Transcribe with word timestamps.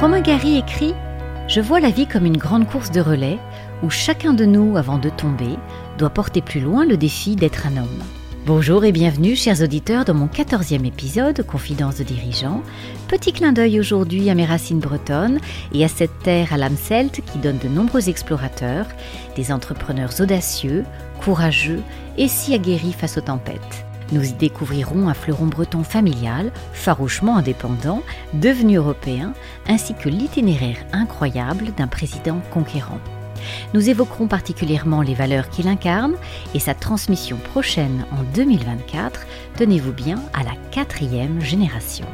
Romain 0.00 0.22
Gary 0.22 0.56
écrit 0.56 0.94
Je 1.46 1.60
vois 1.60 1.78
la 1.78 1.90
vie 1.90 2.06
comme 2.06 2.24
une 2.24 2.38
grande 2.38 2.66
course 2.66 2.90
de 2.90 3.02
relais 3.02 3.38
où 3.82 3.90
chacun 3.90 4.32
de 4.32 4.46
nous, 4.46 4.78
avant 4.78 4.96
de 4.96 5.10
tomber, 5.10 5.58
doit 5.98 6.08
porter 6.08 6.40
plus 6.40 6.60
loin 6.60 6.86
le 6.86 6.96
défi 6.96 7.36
d'être 7.36 7.66
un 7.66 7.76
homme. 7.76 8.02
Bonjour 8.46 8.86
et 8.86 8.92
bienvenue, 8.92 9.36
chers 9.36 9.60
auditeurs, 9.60 10.06
dans 10.06 10.14
mon 10.14 10.26
quatorzième 10.26 10.86
épisode 10.86 11.42
Confidence 11.42 11.98
de 11.98 12.04
dirigeants. 12.04 12.62
Petit 13.08 13.34
clin 13.34 13.52
d'œil 13.52 13.78
aujourd'hui 13.78 14.30
à 14.30 14.34
mes 14.34 14.46
racines 14.46 14.80
bretonnes 14.80 15.38
et 15.74 15.84
à 15.84 15.88
cette 15.88 16.18
terre 16.20 16.54
à 16.54 16.56
l'âme 16.56 16.78
celte 16.78 17.20
qui 17.30 17.36
donne 17.36 17.58
de 17.58 17.68
nombreux 17.68 18.08
explorateurs, 18.08 18.86
des 19.36 19.52
entrepreneurs 19.52 20.18
audacieux, 20.18 20.84
courageux 21.22 21.82
et 22.16 22.26
si 22.26 22.54
aguerris 22.54 22.94
face 22.94 23.18
aux 23.18 23.20
tempêtes. 23.20 23.89
Nous 24.12 24.24
y 24.24 24.32
découvrirons 24.32 25.08
un 25.08 25.14
fleuron 25.14 25.46
breton 25.46 25.84
familial, 25.84 26.52
farouchement 26.72 27.36
indépendant, 27.36 28.02
devenu 28.34 28.76
européen, 28.76 29.32
ainsi 29.68 29.94
que 29.94 30.08
l'itinéraire 30.08 30.78
incroyable 30.92 31.72
d'un 31.76 31.86
président 31.86 32.40
conquérant. 32.50 32.98
Nous 33.72 33.88
évoquerons 33.88 34.26
particulièrement 34.26 35.02
les 35.02 35.14
valeurs 35.14 35.48
qu'il 35.48 35.68
incarne 35.68 36.14
et 36.54 36.58
sa 36.58 36.74
transmission 36.74 37.36
prochaine 37.36 38.04
en 38.12 38.22
2024, 38.34 39.26
tenez-vous 39.56 39.92
bien, 39.92 40.16
à 40.34 40.42
la 40.42 40.52
quatrième 40.70 41.40
génération. 41.40 42.06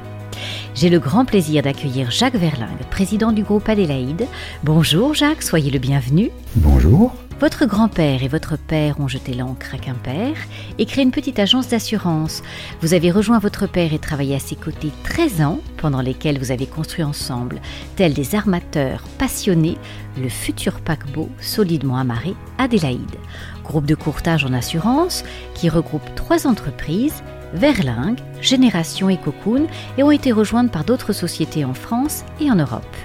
J'ai 0.75 0.91
le 0.91 0.99
grand 0.99 1.25
plaisir 1.25 1.63
d'accueillir 1.63 2.11
Jacques 2.11 2.37
Verlingue, 2.37 2.85
président 2.91 3.33
du 3.33 3.43
groupe 3.43 3.69
Adélaïde. 3.69 4.27
Bonjour 4.63 5.15
Jacques, 5.15 5.43
soyez 5.43 5.71
le 5.71 5.79
bienvenu. 5.79 6.31
Bonjour. 6.57 7.15
Votre 7.39 7.67
grand-père 7.67 8.23
et 8.23 8.29
votre 8.29 8.57
père 8.57 8.99
ont 8.99 9.09
jeté 9.09 9.35
l'encre 9.35 9.75
à 9.75 9.79
Quimper 9.79 10.35
et 10.79 10.87
créé 10.87 11.05
une 11.05 11.11
petite 11.11 11.39
agence 11.39 11.69
d'assurance. 11.69 12.43
Vous 12.81 12.95
avez 12.95 13.11
rejoint 13.11 13.39
votre 13.39 13.67
père 13.67 13.93
et 13.93 13.99
travaillé 13.99 14.35
à 14.35 14.39
ses 14.39 14.57
côtés 14.57 14.91
13 15.05 15.43
ans, 15.43 15.61
pendant 15.77 16.01
lesquels 16.01 16.39
vous 16.39 16.51
avez 16.51 16.67
construit 16.67 17.05
ensemble, 17.05 17.61
tels 17.95 18.15
des 18.15 18.35
armateurs 18.35 19.03
passionnés, 19.19 19.77
le 20.19 20.31
futur 20.31 20.81
paquebot 20.81 21.29
solidement 21.39 21.99
amarré 21.99 22.35
Adélaïde. 22.57 23.17
Groupe 23.63 23.87
de 23.87 23.95
courtage 23.95 24.47
en 24.47 24.55
assurance 24.55 25.23
qui 25.53 25.69
regroupe 25.69 26.15
trois 26.15 26.47
entreprises, 26.47 27.23
Verlingue, 27.53 28.21
Génération 28.41 29.11
et 29.11 29.19
Cocoon, 29.19 29.67
et 29.99 30.03
ont 30.03 30.11
été 30.11 30.33
rejointes 30.33 30.73
par 30.73 30.85
d'autres 30.85 31.13
sociétés 31.13 31.67
en 31.67 31.75
France 31.75 32.25
et 32.41 32.51
en 32.51 32.55
Europe. 32.55 32.97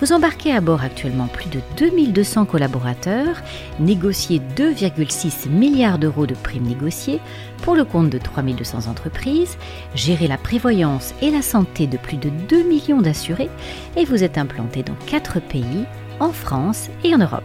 Vous 0.00 0.12
embarquez 0.12 0.52
à 0.52 0.60
bord 0.60 0.82
actuellement 0.82 1.28
plus 1.28 1.48
de 1.48 1.60
2200 1.76 2.44
collaborateurs, 2.44 3.40
négociez 3.78 4.40
2,6 4.56 5.48
milliards 5.48 5.98
d'euros 5.98 6.26
de 6.26 6.34
primes 6.34 6.66
négociées 6.66 7.20
pour 7.62 7.74
le 7.74 7.84
compte 7.84 8.10
de 8.10 8.18
3200 8.18 8.88
entreprises, 8.88 9.56
gérez 9.94 10.26
la 10.26 10.38
prévoyance 10.38 11.14
et 11.22 11.30
la 11.30 11.42
santé 11.42 11.86
de 11.86 11.96
plus 11.96 12.16
de 12.16 12.30
2 12.48 12.64
millions 12.64 13.02
d'assurés 13.02 13.50
et 13.96 14.04
vous 14.04 14.24
êtes 14.24 14.38
implanté 14.38 14.82
dans 14.82 14.96
4 15.06 15.40
pays, 15.40 15.84
en 16.20 16.30
France 16.30 16.88
et 17.04 17.14
en 17.14 17.18
Europe. 17.18 17.42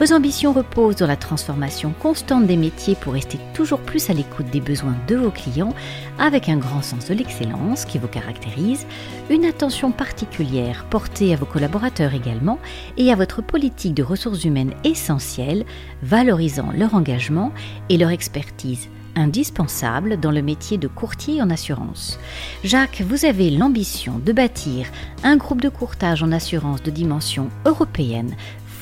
Vos 0.00 0.12
ambitions 0.12 0.52
reposent 0.52 0.96
dans 0.96 1.06
la 1.06 1.16
transformation 1.16 1.94
constante 2.00 2.48
des 2.48 2.56
métiers 2.56 2.96
pour 2.96 3.12
rester 3.12 3.38
toujours 3.54 3.78
plus 3.78 4.10
à 4.10 4.12
l'écoute 4.12 4.50
des 4.50 4.60
besoins 4.60 4.96
de 5.06 5.14
vos 5.14 5.30
clients, 5.30 5.72
avec 6.18 6.48
un 6.48 6.56
grand 6.56 6.82
sens 6.82 7.06
de 7.06 7.14
l'excellence 7.14 7.84
qui 7.84 7.98
vous 7.98 8.08
caractérise, 8.08 8.86
une 9.30 9.44
attention 9.44 9.92
particulière 9.92 10.84
portée 10.90 11.32
à 11.32 11.36
vos 11.36 11.46
collaborateurs 11.46 12.12
également 12.12 12.58
et 12.96 13.12
à 13.12 13.14
votre 13.14 13.40
politique 13.40 13.94
de 13.94 14.02
ressources 14.02 14.44
humaines 14.44 14.74
essentielle, 14.82 15.64
valorisant 16.02 16.72
leur 16.76 16.94
engagement 16.94 17.52
et 17.88 17.96
leur 17.96 18.10
expertise 18.10 18.88
indispensable 19.16 20.18
dans 20.18 20.30
le 20.30 20.42
métier 20.42 20.78
de 20.78 20.88
courtier 20.88 21.40
en 21.40 21.50
assurance. 21.50 22.18
Jacques, 22.64 23.02
vous 23.06 23.24
avez 23.24 23.50
l'ambition 23.50 24.18
de 24.18 24.32
bâtir 24.32 24.86
un 25.22 25.36
groupe 25.36 25.60
de 25.60 25.68
courtage 25.68 26.22
en 26.22 26.32
assurance 26.32 26.82
de 26.82 26.90
dimension 26.90 27.48
européenne 27.64 28.34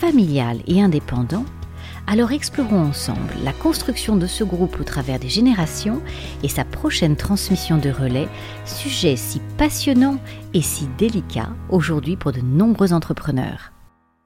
familial 0.03 0.59
et 0.67 0.83
indépendant, 0.83 1.45
alors 2.09 2.33
explorons 2.33 2.81
ensemble 2.81 3.35
la 3.45 3.53
construction 3.53 4.17
de 4.17 4.27
ce 4.27 4.43
groupe 4.43 4.81
au 4.81 4.83
travers 4.83 5.21
des 5.21 5.29
générations 5.29 6.03
et 6.43 6.49
sa 6.49 6.65
prochaine 6.65 7.15
transmission 7.15 7.79
de 7.79 7.89
relais, 7.89 8.27
sujet 8.65 9.15
si 9.15 9.41
passionnant 9.59 10.17
et 10.55 10.61
si 10.61 10.89
délicat 10.99 11.51
aujourd'hui 11.71 12.17
pour 12.17 12.33
de 12.33 12.41
nombreux 12.41 12.93
entrepreneurs. 12.93 13.71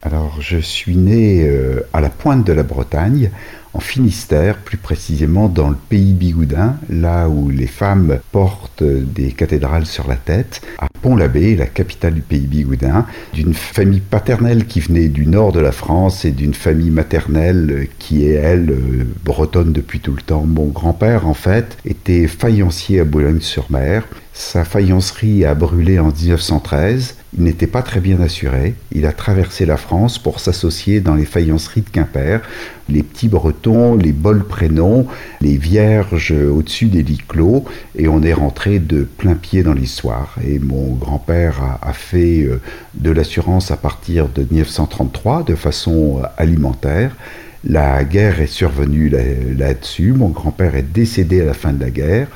Alors 0.01 0.41
je 0.41 0.57
suis 0.57 0.97
né 0.97 1.47
euh, 1.47 1.87
à 1.93 2.01
la 2.01 2.09
pointe 2.09 2.47
de 2.47 2.55
la 2.55 2.63
Bretagne, 2.63 3.31
en 3.77 3.81
Finistère, 3.81 4.57
plus 4.57 4.79
précisément 4.79 5.49
dans 5.49 5.69
le 5.69 5.77
pays 5.77 6.15
bigoudin, 6.15 6.77
là 6.89 7.29
où 7.29 7.51
les 7.51 7.67
femmes 7.67 8.21
portent 8.33 8.83
des 8.83 9.33
cathédrales 9.33 9.85
sur 9.85 10.09
la 10.09 10.17
tête, 10.17 10.63
à 10.79 10.89
Pont-l'Abbé, 11.03 11.57
la 11.57 11.67
capitale 11.67 12.15
du 12.15 12.23
pays 12.23 12.47
bigoudin, 12.47 13.05
d'une 13.35 13.53
famille 13.53 14.01
paternelle 14.01 14.65
qui 14.65 14.81
venait 14.81 15.09
du 15.09 15.27
nord 15.27 15.53
de 15.53 15.61
la 15.61 15.73
France 15.73 16.25
et 16.25 16.31
d'une 16.31 16.55
famille 16.55 16.91
maternelle 16.91 17.89
qui 17.99 18.27
est, 18.27 18.35
elle, 18.35 18.75
bretonne 19.25 19.75
depuis 19.75 20.01
tout 20.01 20.15
le 20.15 20.23
temps. 20.23 20.47
Mon 20.47 20.69
grand-père, 20.69 21.27
en 21.27 21.35
fait, 21.35 21.77
était 21.85 22.29
faïencier 22.29 23.01
à 23.01 23.05
Boulogne-sur-Mer. 23.05 24.05
Sa 24.39 24.65
faïencerie 24.65 25.47
a 25.47 25.55
brûlé 25.55 25.99
en 25.99 26.13
1913. 26.13 27.17
Il 27.39 27.45
n'était 27.45 27.67
pas 27.67 27.83
très 27.83 28.01
bien 28.01 28.21
assuré. 28.21 28.75
Il 28.93 29.07
a 29.07 29.13
traversé 29.13 29.65
la 29.65 29.79
France 29.79 30.19
pour 30.19 30.41
s'associer 30.41 31.01
dans 31.01 31.15
les 31.15 31.25
faïenceries 31.25 31.81
de 31.81 31.89
Quimper. 31.89 32.43
Les 32.91 33.03
petits 33.03 33.29
bretons, 33.29 33.66
les 33.99 34.13
bols 34.13 34.45
prénoms, 34.45 35.07
les 35.41 35.57
vierges 35.57 36.33
au-dessus 36.33 36.87
des 36.87 37.03
lits 37.03 37.23
clos, 37.27 37.65
et 37.97 38.09
on 38.09 38.23
est 38.23 38.33
rentré 38.33 38.79
de 38.79 39.03
plein 39.03 39.35
pied 39.35 39.63
dans 39.63 39.75
l'histoire. 39.75 40.37
Et 40.47 40.59
mon 40.59 40.93
grand-père 40.95 41.79
a, 41.83 41.93
fait 41.93 42.43
euh, 42.43 42.61
de 42.95 43.11
l'assurance 43.11 43.71
à 43.71 43.77
partir 43.77 44.29
de 44.29 44.47
1933 44.49 45.43
de 45.43 45.55
façon 45.55 46.21
euh, 46.23 46.27
alimentaire. 46.37 47.17
La 47.69 48.05
guerre 48.05 48.41
est 48.41 48.47
survenue 48.47 49.09
là-dessus. 49.09 50.13
Mon 50.13 50.29
grand-père 50.29 50.77
est 50.77 50.93
décédé 50.93 51.41
à 51.41 51.47
la 51.47 51.55
fin 51.55 51.73
de 51.73 51.81
la 51.81 51.91
guerre. 51.91 52.29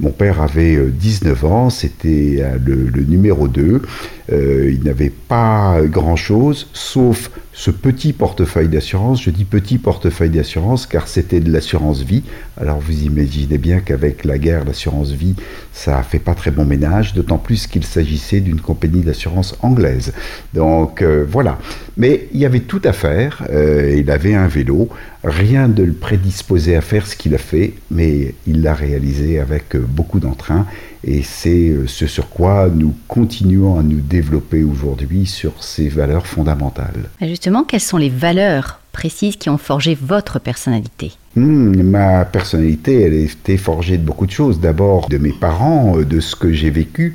Mon 0.00 0.10
père 0.10 0.40
avait 0.40 0.78
19 0.78 1.42
euh, 1.42 1.46
ans, 1.48 1.70
c'était 1.70 2.36
euh, 2.38 2.56
le, 2.64 3.02
numéro 3.02 3.48
2. 3.48 3.82
Euh, 4.30 4.70
il 4.72 4.84
n'avait 4.84 5.10
pas 5.10 5.78
grand-chose, 5.86 6.68
sauf 6.72 7.30
ce 7.52 7.72
petit 7.72 8.12
portefeuille 8.12 8.68
d'assurance. 8.68 9.20
Je 9.20 9.30
dis 9.30 9.44
petit 9.44 9.78
portefeuille 9.78 10.30
d'assurance 10.30 10.86
car 10.86 11.08
c'était 11.08 11.40
de 11.40 11.50
l'assurance 11.50 12.02
vie. 12.02 12.22
Alors 12.60 12.78
vous 12.78 13.02
imaginez 13.02 13.58
bien 13.58 13.80
qu'avec 13.80 14.24
la 14.24 14.38
guerre, 14.38 14.64
l'assurance 14.64 15.10
vie, 15.10 15.34
ça 15.72 16.00
fait 16.04 16.20
pas 16.20 16.34
très 16.34 16.52
bon 16.52 16.64
ménage, 16.64 17.14
d'autant 17.14 17.38
plus 17.38 17.66
qu'il 17.66 17.82
s'agissait 17.82 18.40
d'une 18.40 18.60
compagnie 18.60 19.00
d'assurance 19.00 19.56
anglaise. 19.62 20.12
Donc 20.54 21.02
voilà. 21.02 21.58
Mais 21.96 22.28
il 22.32 22.38
y 22.38 22.46
avait 22.46 22.60
tout 22.60 22.82
à 22.84 22.92
faire. 22.92 23.44
il 23.50 24.08
avait 24.10 24.34
un 24.34 24.46
vélo. 24.46 24.88
Rien 25.28 25.68
de 25.68 25.82
le 25.82 25.92
prédisposer 25.92 26.74
à 26.74 26.80
faire 26.80 27.06
ce 27.06 27.14
qu'il 27.16 27.34
a 27.34 27.38
fait, 27.38 27.74
mais 27.90 28.34
il 28.46 28.62
l'a 28.62 28.74
réalisé 28.74 29.38
avec 29.38 29.76
beaucoup 29.76 30.20
d'entrain 30.20 30.66
et 31.04 31.22
c'est 31.22 31.68
euh, 31.68 31.86
ce 31.86 32.06
sur 32.06 32.28
quoi 32.28 32.68
nous 32.74 32.94
continuons 33.06 33.78
à 33.78 33.82
nous 33.82 34.00
développer 34.00 34.62
aujourd'hui 34.64 35.26
sur 35.26 35.62
ces 35.62 35.88
valeurs 35.88 36.26
fondamentales. 36.26 37.08
Justement, 37.20 37.64
quelles 37.64 37.80
sont 37.80 37.98
les 37.98 38.08
valeurs 38.08 38.80
précises 38.92 39.36
qui 39.36 39.48
ont 39.48 39.58
forgé 39.58 39.96
votre 40.00 40.40
personnalité? 40.40 41.12
Hmm, 41.36 41.82
Ma 41.82 42.24
personnalité, 42.24 43.02
elle 43.02 43.12
a 43.12 43.16
été 43.18 43.56
forgée 43.56 43.96
de 43.96 44.04
beaucoup 44.04 44.26
de 44.26 44.32
choses. 44.32 44.60
D'abord 44.60 45.08
de 45.08 45.18
mes 45.18 45.32
parents, 45.32 45.98
euh, 45.98 46.04
de 46.04 46.20
ce 46.20 46.34
que 46.34 46.52
j'ai 46.52 46.70
vécu. 46.70 47.12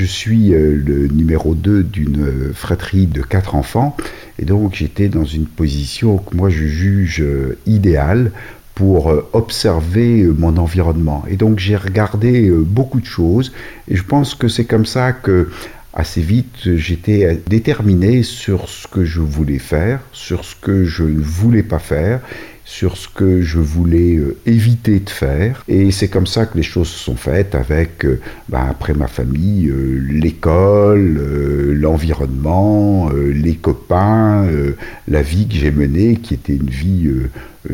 Je 0.00 0.06
suis 0.06 0.54
euh, 0.54 0.82
le 0.82 1.08
numéro 1.08 1.54
2 1.54 1.82
d'une 1.82 2.54
fratrie 2.54 3.06
de 3.06 3.20
quatre 3.20 3.54
enfants. 3.54 3.94
Et 4.38 4.46
donc 4.46 4.74
j'étais 4.74 5.10
dans 5.10 5.26
une 5.26 5.44
position 5.44 6.16
que 6.16 6.34
moi 6.34 6.48
je 6.48 6.64
juge 6.64 7.22
idéale 7.66 8.32
pour 8.80 9.10
euh, 9.10 9.28
observer 9.34 10.22
euh, 10.22 10.32
mon 10.32 10.56
environnement. 10.56 11.22
Et 11.28 11.36
donc 11.36 11.58
j'ai 11.58 11.76
regardé 11.76 12.48
euh, 12.48 12.62
beaucoup 12.62 12.98
de 12.98 13.04
choses. 13.04 13.52
Et 13.88 13.94
je 13.94 14.02
pense 14.02 14.34
que 14.34 14.48
c'est 14.48 14.64
comme 14.64 14.86
ça 14.86 15.12
que 15.12 15.50
assez 15.92 16.22
vite 16.22 16.76
j'étais 16.76 17.42
déterminé 17.46 18.22
sur 18.22 18.70
ce 18.70 18.88
que 18.88 19.04
je 19.04 19.20
voulais 19.20 19.58
faire, 19.58 20.00
sur 20.12 20.46
ce 20.46 20.56
que 20.56 20.84
je 20.84 21.02
ne 21.02 21.20
voulais 21.20 21.62
pas 21.62 21.78
faire 21.78 22.20
sur 22.70 22.96
ce 22.96 23.08
que 23.08 23.42
je 23.42 23.58
voulais 23.58 24.18
éviter 24.46 25.00
de 25.00 25.10
faire. 25.10 25.64
Et 25.66 25.90
c'est 25.90 26.08
comme 26.08 26.26
ça 26.26 26.46
que 26.46 26.56
les 26.56 26.62
choses 26.62 26.88
se 26.88 26.98
sont 26.98 27.16
faites 27.16 27.54
avec, 27.56 28.06
ben, 28.48 28.66
après 28.70 28.94
ma 28.94 29.08
famille, 29.08 29.70
l'école, 30.08 31.74
l'environnement, 31.74 33.10
les 33.10 33.56
copains, 33.56 34.46
la 35.08 35.22
vie 35.22 35.48
que 35.48 35.54
j'ai 35.54 35.72
menée, 35.72 36.16
qui 36.16 36.34
était 36.34 36.54
une 36.54 36.70
vie 36.70 37.10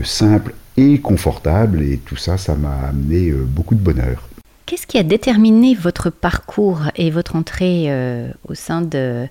simple 0.03 0.55
et 0.77 0.99
confortable. 0.99 1.83
Et 1.83 1.99
tout 1.99 2.17
ça, 2.17 2.37
ça 2.37 2.55
m'a 2.55 2.89
amené 2.89 3.31
euh, 3.31 3.45
beaucoup 3.47 3.75
de 3.75 3.81
bonheur. 3.81 4.29
Qu'est-ce 4.67 4.87
qui 4.87 4.99
a 4.99 5.03
déterminé 5.03 5.75
votre 5.75 6.11
parcours 6.11 6.83
et 6.97 7.11
votre 7.11 7.37
entrée 7.37 7.85
euh, 7.89 8.29
au 8.49 8.55
sein 8.55 8.83
de, 8.83 9.27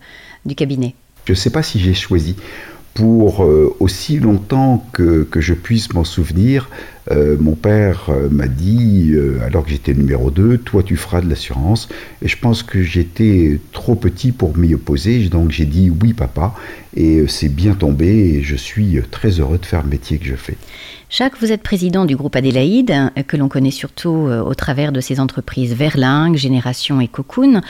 du 0.46 0.56
cabinet? 0.56 0.96
Je 1.26 1.34
ne 1.34 1.36
sais 1.36 1.50
pas 1.50 1.64
si 1.64 1.80
j'ai 1.80 1.94
choisi. 1.94 2.36
Pour 2.96 3.44
euh, 3.44 3.76
aussi 3.82 4.20
longtemps 4.20 4.88
que, 4.94 5.24
que 5.24 5.42
je 5.42 5.54
puisse 5.54 5.94
m'en 5.94 6.06
souvenir, 6.06 6.70
euh, 7.12 7.36
mon 7.38 7.54
père 7.54 8.06
euh, 8.08 8.30
m'a 8.30 8.48
dit, 8.48 9.14
alors 9.46 9.66
que 9.66 9.70
j'étais 9.70 9.94
numéro 9.94 10.32
2, 10.32 10.60
toi 10.60 10.82
tu 10.82 10.96
feras 10.96 11.20
de 11.20 11.30
l'assurance. 11.30 11.90
Et 12.22 12.30
je 12.30 12.38
pense 12.40 12.64
que 12.64 12.82
j'étais 12.82 13.60
trop 13.74 13.96
petit 13.96 14.32
pour 14.32 14.58
m'y 14.58 14.74
opposer, 14.74 15.20
donc 15.28 15.52
j'ai 15.52 15.66
dit 15.66 15.92
oui 16.02 16.14
papa. 16.14 16.56
Et 16.96 17.28
c'est 17.28 17.50
bien 17.50 17.74
tombé 17.74 18.08
et 18.08 18.42
je 18.44 18.56
suis 18.56 18.98
très 19.12 19.42
heureux 19.42 19.58
de 19.58 19.66
faire 19.66 19.84
le 19.84 19.90
métier 19.90 20.18
que 20.18 20.26
je 20.26 20.36
fais. 20.36 20.56
Jacques, 21.10 21.38
vous 21.42 21.52
êtes 21.52 21.62
président 21.62 22.06
du 22.06 22.16
groupe 22.16 22.38
Adélaïde, 22.38 22.94
que 23.28 23.36
l'on 23.36 23.50
connaît 23.50 23.72
surtout 23.72 24.10
au 24.10 24.54
travers 24.56 24.94
de 24.94 25.02
ses 25.02 25.20
entreprises 25.20 25.74
Verlingue, 25.74 26.38
Génération 26.38 27.02
et 27.02 27.10
Cocoon. 27.10 27.62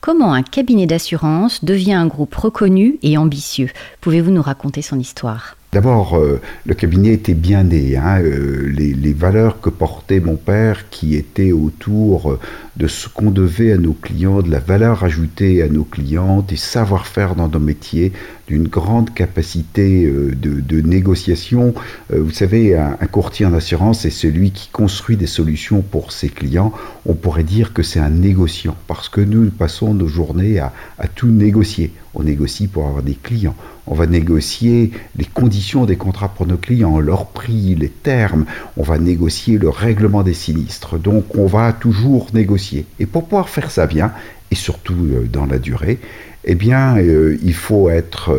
Comment 0.00 0.32
un 0.32 0.42
cabinet 0.42 0.86
d'assurance 0.86 1.62
devient 1.62 1.92
un 1.92 2.06
groupe 2.06 2.34
reconnu 2.34 2.98
et 3.02 3.18
ambitieux? 3.18 3.68
Pouvez-vous 4.00 4.30
nous 4.30 4.40
raconter 4.40 4.80
son 4.80 4.98
histoire? 4.98 5.56
D'abord, 5.72 6.18
euh, 6.18 6.40
le 6.66 6.74
cabinet 6.74 7.12
était 7.12 7.34
bien 7.34 7.62
né. 7.62 7.96
Hein, 7.96 8.20
euh, 8.22 8.72
les, 8.76 9.12
valeurs 9.12 9.60
que 9.60 9.70
portait 9.70 10.18
mon 10.18 10.34
père, 10.34 10.88
qui 10.90 11.14
étaient 11.14 11.52
autour 11.52 12.38
de 12.76 12.88
ce 12.88 13.08
qu'on 13.08 13.30
devait 13.30 13.70
à 13.70 13.76
nos 13.76 13.92
clients, 13.92 14.42
de 14.42 14.50
la 14.50 14.58
valeur 14.58 15.04
ajoutée 15.04 15.62
à 15.62 15.68
nos 15.68 15.84
clients, 15.84 16.42
des 16.42 16.56
savoir-faire 16.56 17.36
dans 17.36 17.46
nos 17.46 17.60
métiers, 17.60 18.12
d'une 18.48 18.66
grande 18.66 19.14
capacité 19.14 20.06
euh, 20.06 20.34
de, 20.34 20.80
négociation. 20.80 21.72
vous 22.08 22.32
savez, 22.32 22.76
un, 22.76 22.96
courtier 23.06 23.46
en 23.46 23.54
assurance, 23.54 24.00
c'est 24.00 24.10
celui 24.10 24.50
qui 24.50 24.70
construit 24.72 25.16
des 25.16 25.28
solutions 25.28 25.82
pour 25.82 26.10
ses 26.10 26.30
clients. 26.30 26.72
On 27.06 27.14
pourrait 27.14 27.44
dire 27.44 27.72
que 27.72 27.84
c'est 27.84 28.00
un 28.00 28.10
négociant, 28.10 28.76
parce 28.88 29.08
que 29.08 29.20
nous 29.20 29.48
passons 29.50 29.94
nos 29.94 30.08
journées 30.08 30.58
à 30.58 30.72
tout 31.14 31.28
négocier. 31.28 31.92
On 32.14 32.22
négocie 32.24 32.66
pour 32.66 32.86
avoir 32.86 33.02
des 33.02 33.14
clients. 33.14 33.54
On 33.86 33.94
va 33.94 34.06
négocier 34.06 34.90
les 35.16 35.24
conditions 35.24 35.84
des 35.84 35.96
contrats 35.96 36.28
pour 36.28 36.46
nos 36.46 36.56
clients, 36.56 36.98
leur 36.98 37.26
prix, 37.26 37.74
les 37.74 37.88
termes. 37.88 38.46
On 38.76 38.82
va 38.82 38.98
négocier 38.98 39.58
le 39.58 39.68
règlement 39.68 40.22
des 40.22 40.34
sinistres. 40.34 40.98
Donc 40.98 41.36
on 41.36 41.46
va 41.46 41.72
toujours 41.72 42.28
négocier. 42.34 42.86
Et 42.98 43.06
pour 43.06 43.24
pouvoir 43.24 43.48
faire 43.48 43.70
ça 43.70 43.86
bien, 43.86 44.12
et 44.50 44.54
surtout 44.54 44.94
euh, 44.94 45.26
dans 45.30 45.46
la 45.46 45.58
durée, 45.58 45.98
eh 46.44 46.54
bien, 46.54 46.96
euh, 46.96 47.38
il 47.42 47.54
faut 47.54 47.90
être 47.90 48.32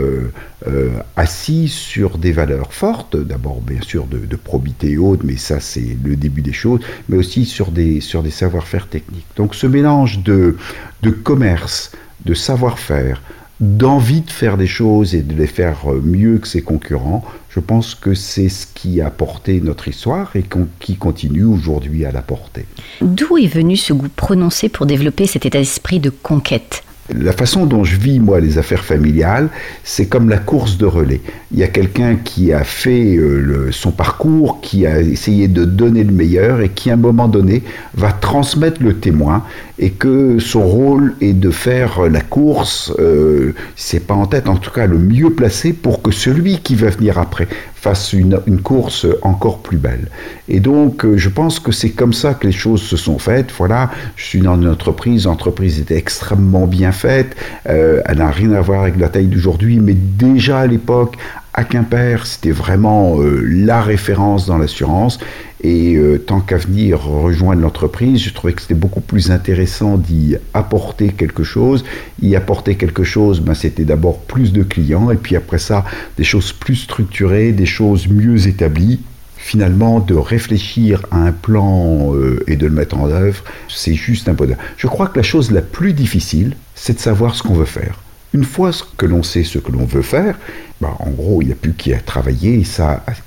euh, 0.67 0.89
assis 1.15 1.67
sur 1.67 2.17
des 2.17 2.31
valeurs 2.31 2.73
fortes, 2.73 3.15
d'abord 3.15 3.61
bien 3.61 3.81
sûr 3.81 4.07
de, 4.07 4.35
probité 4.35 4.97
haute, 4.97 5.23
mais 5.23 5.37
ça 5.37 5.59
c'est 5.59 5.97
le 6.03 6.15
début 6.15 6.41
des 6.41 6.53
choses, 6.53 6.79
mais 7.09 7.17
aussi 7.17 7.45
sur 7.45 7.71
des, 7.71 8.01
sur 8.01 8.23
des 8.23 8.31
savoir-faire 8.31 8.87
techniques. 8.87 9.27
Donc 9.35 9.53
ce 9.53 9.67
mélange 9.67 10.23
de, 10.23 10.57
de 11.03 11.09
commerce, 11.11 11.91
de 12.25 12.33
savoir-faire, 12.33 13.21
d'envie 13.61 14.21
de 14.21 14.31
faire 14.31 14.57
des 14.57 14.67
choses 14.67 15.13
et 15.13 15.21
de 15.21 15.35
les 15.35 15.47
faire 15.47 15.91
euh, 15.91 16.01
mieux 16.03 16.39
que 16.39 16.47
ses 16.47 16.63
concurrents, 16.63 17.23
je 17.49 17.59
pense 17.59 17.95
que 17.95 18.15
c'est 18.15 18.49
ce 18.49 18.65
qui 18.65 19.01
a 19.01 19.11
porté 19.11 19.61
notre 19.61 19.87
histoire 19.87 20.35
et 20.35 20.43
qui 20.79 20.95
continue 20.95 21.43
aujourd'hui 21.43 22.05
à 22.05 22.11
la 22.11 22.23
porter. 22.23 22.65
D'où 23.01 23.37
est 23.37 23.47
venu 23.47 23.77
ce 23.77 23.93
goût 23.93 24.09
prononcé 24.09 24.67
pour 24.67 24.87
développer 24.87 25.27
cet 25.27 25.45
état 25.45 25.59
d'esprit 25.59 25.99
de 25.99 26.09
conquête? 26.09 26.83
La 27.09 27.33
façon 27.33 27.65
dont 27.65 27.83
je 27.83 27.97
vis, 27.97 28.19
moi, 28.19 28.39
les 28.39 28.57
affaires 28.57 28.83
familiales, 28.83 29.49
c'est 29.83 30.05
comme 30.05 30.29
la 30.29 30.37
course 30.37 30.77
de 30.77 30.85
relais. 30.85 31.21
Il 31.51 31.59
y 31.59 31.63
a 31.63 31.67
quelqu'un 31.67 32.15
qui 32.15 32.53
a 32.53 32.63
fait 32.63 33.15
euh, 33.17 33.71
son 33.71 33.91
parcours, 33.91 34.61
qui 34.61 34.85
a 34.85 35.01
essayé 35.01 35.47
de 35.47 35.65
donner 35.65 36.03
le 36.03 36.13
meilleur 36.13 36.61
et 36.61 36.69
qui, 36.69 36.89
à 36.89 36.93
un 36.93 36.97
moment 36.97 37.27
donné, 37.27 37.63
va 37.95 38.11
transmettre 38.11 38.81
le 38.81 38.95
témoin 38.95 39.43
et 39.79 39.89
que 39.89 40.37
son 40.39 40.63
rôle 40.63 41.15
est 41.21 41.33
de 41.33 41.49
faire 41.49 42.07
la 42.07 42.21
course, 42.21 42.93
euh, 42.99 43.53
c'est 43.75 44.05
pas 44.05 44.13
en 44.13 44.27
tête, 44.27 44.47
en 44.47 44.55
tout 44.55 44.71
cas 44.71 44.85
le 44.85 44.99
mieux 44.99 45.31
placé 45.31 45.73
pour 45.73 46.03
que 46.03 46.11
celui 46.11 46.59
qui 46.59 46.75
va 46.75 46.89
venir 46.89 47.17
après 47.17 47.47
fasse 47.81 48.13
une, 48.13 48.39
course 48.63 49.07
encore 49.23 49.57
plus 49.57 49.77
belle. 49.77 50.07
Et 50.47 50.59
donc, 50.59 51.03
euh, 51.03 51.17
je 51.17 51.29
pense 51.29 51.59
que 51.59 51.71
c'est 51.71 51.89
comme 51.89 52.13
ça 52.13 52.35
que 52.35 52.45
les 52.45 52.53
choses 52.53 52.83
se 52.83 52.95
sont 52.95 53.17
faites. 53.17 53.51
Voilà, 53.57 53.89
je 54.15 54.23
suis 54.23 54.39
dans 54.39 54.55
une 54.55 54.69
entreprise, 54.69 55.25
l'entreprise 55.25 55.79
était 55.79 55.97
extrêmement 55.97 56.67
bien 56.67 56.91
faite, 56.91 57.35
euh, 57.67 58.01
elle 58.05 58.19
n'a 58.19 58.29
rien 58.29 58.53
à 58.53 58.61
voir 58.61 58.83
avec 58.83 58.97
la 58.97 59.09
taille 59.09 59.25
d'aujourd'hui, 59.25 59.79
mais 59.79 59.95
déjà 59.95 60.59
à 60.59 60.67
l'époque, 60.67 61.17
à 61.53 61.63
Quimper, 61.63 62.25
c'était 62.27 62.51
vraiment 62.51 63.19
euh, 63.19 63.41
la 63.43 63.81
référence 63.81 64.45
dans 64.45 64.59
l'assurance. 64.59 65.17
Et 65.63 65.95
euh, 65.95 66.17
tant 66.17 66.41
qu'à 66.41 66.57
venir 66.57 67.01
rejoindre 67.03 67.61
l'entreprise, 67.61 68.19
je 68.19 68.33
trouvais 68.33 68.53
que 68.53 68.63
c'était 68.63 68.73
beaucoup 68.73 69.01
plus 69.01 69.29
intéressant 69.29 69.97
d'y 69.97 70.35
apporter 70.55 71.09
quelque 71.09 71.43
chose. 71.43 71.85
Y 72.21 72.35
apporter 72.35 72.75
quelque 72.75 73.03
chose, 73.03 73.41
ben, 73.41 73.53
c'était 73.53 73.85
d'abord 73.85 74.19
plus 74.19 74.53
de 74.53 74.63
clients, 74.63 75.11
et 75.11 75.17
puis 75.17 75.35
après 75.35 75.59
ça, 75.59 75.85
des 76.17 76.23
choses 76.23 76.51
plus 76.51 76.75
structurées, 76.75 77.51
des 77.51 77.67
choses 77.67 78.07
mieux 78.07 78.47
établies. 78.47 78.99
Finalement, 79.37 79.99
de 79.99 80.13
réfléchir 80.13 81.03
à 81.11 81.17
un 81.17 81.31
plan 81.31 82.13
euh, 82.15 82.43
et 82.47 82.55
de 82.55 82.67
le 82.67 82.73
mettre 82.73 82.97
en 82.97 83.09
œuvre, 83.09 83.43
c'est 83.69 83.95
juste 83.95 84.29
un 84.29 84.33
bonheur. 84.33 84.57
Je 84.77 84.87
crois 84.87 85.07
que 85.07 85.17
la 85.17 85.23
chose 85.23 85.51
la 85.51 85.61
plus 85.61 85.93
difficile, 85.93 86.55
c'est 86.75 86.93
de 86.93 86.99
savoir 86.99 87.35
ce 87.35 87.43
qu'on 87.43 87.55
veut 87.55 87.65
faire. 87.65 87.99
Une 88.33 88.43
fois 88.43 88.71
que 88.97 89.05
l'on 89.05 89.23
sait 89.23 89.43
ce 89.43 89.57
que 89.57 89.71
l'on 89.71 89.85
veut 89.85 90.03
faire, 90.03 90.37
ben, 90.79 90.95
en 90.99 91.09
gros, 91.09 91.41
il 91.41 91.47
n'y 91.47 91.51
a 91.51 91.55
plus 91.55 91.73
qu'à 91.73 91.99
travailler 91.99 92.55
et 92.55 92.61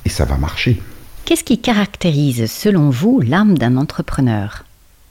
et 0.04 0.08
ça 0.08 0.24
va 0.24 0.36
marcher. 0.36 0.80
Qu'est-ce 1.24 1.42
qui 1.42 1.58
caractérise, 1.58 2.52
selon 2.52 2.90
vous, 2.90 3.22
l'âme 3.22 3.56
d'un 3.56 3.78
entrepreneur? 3.78 4.64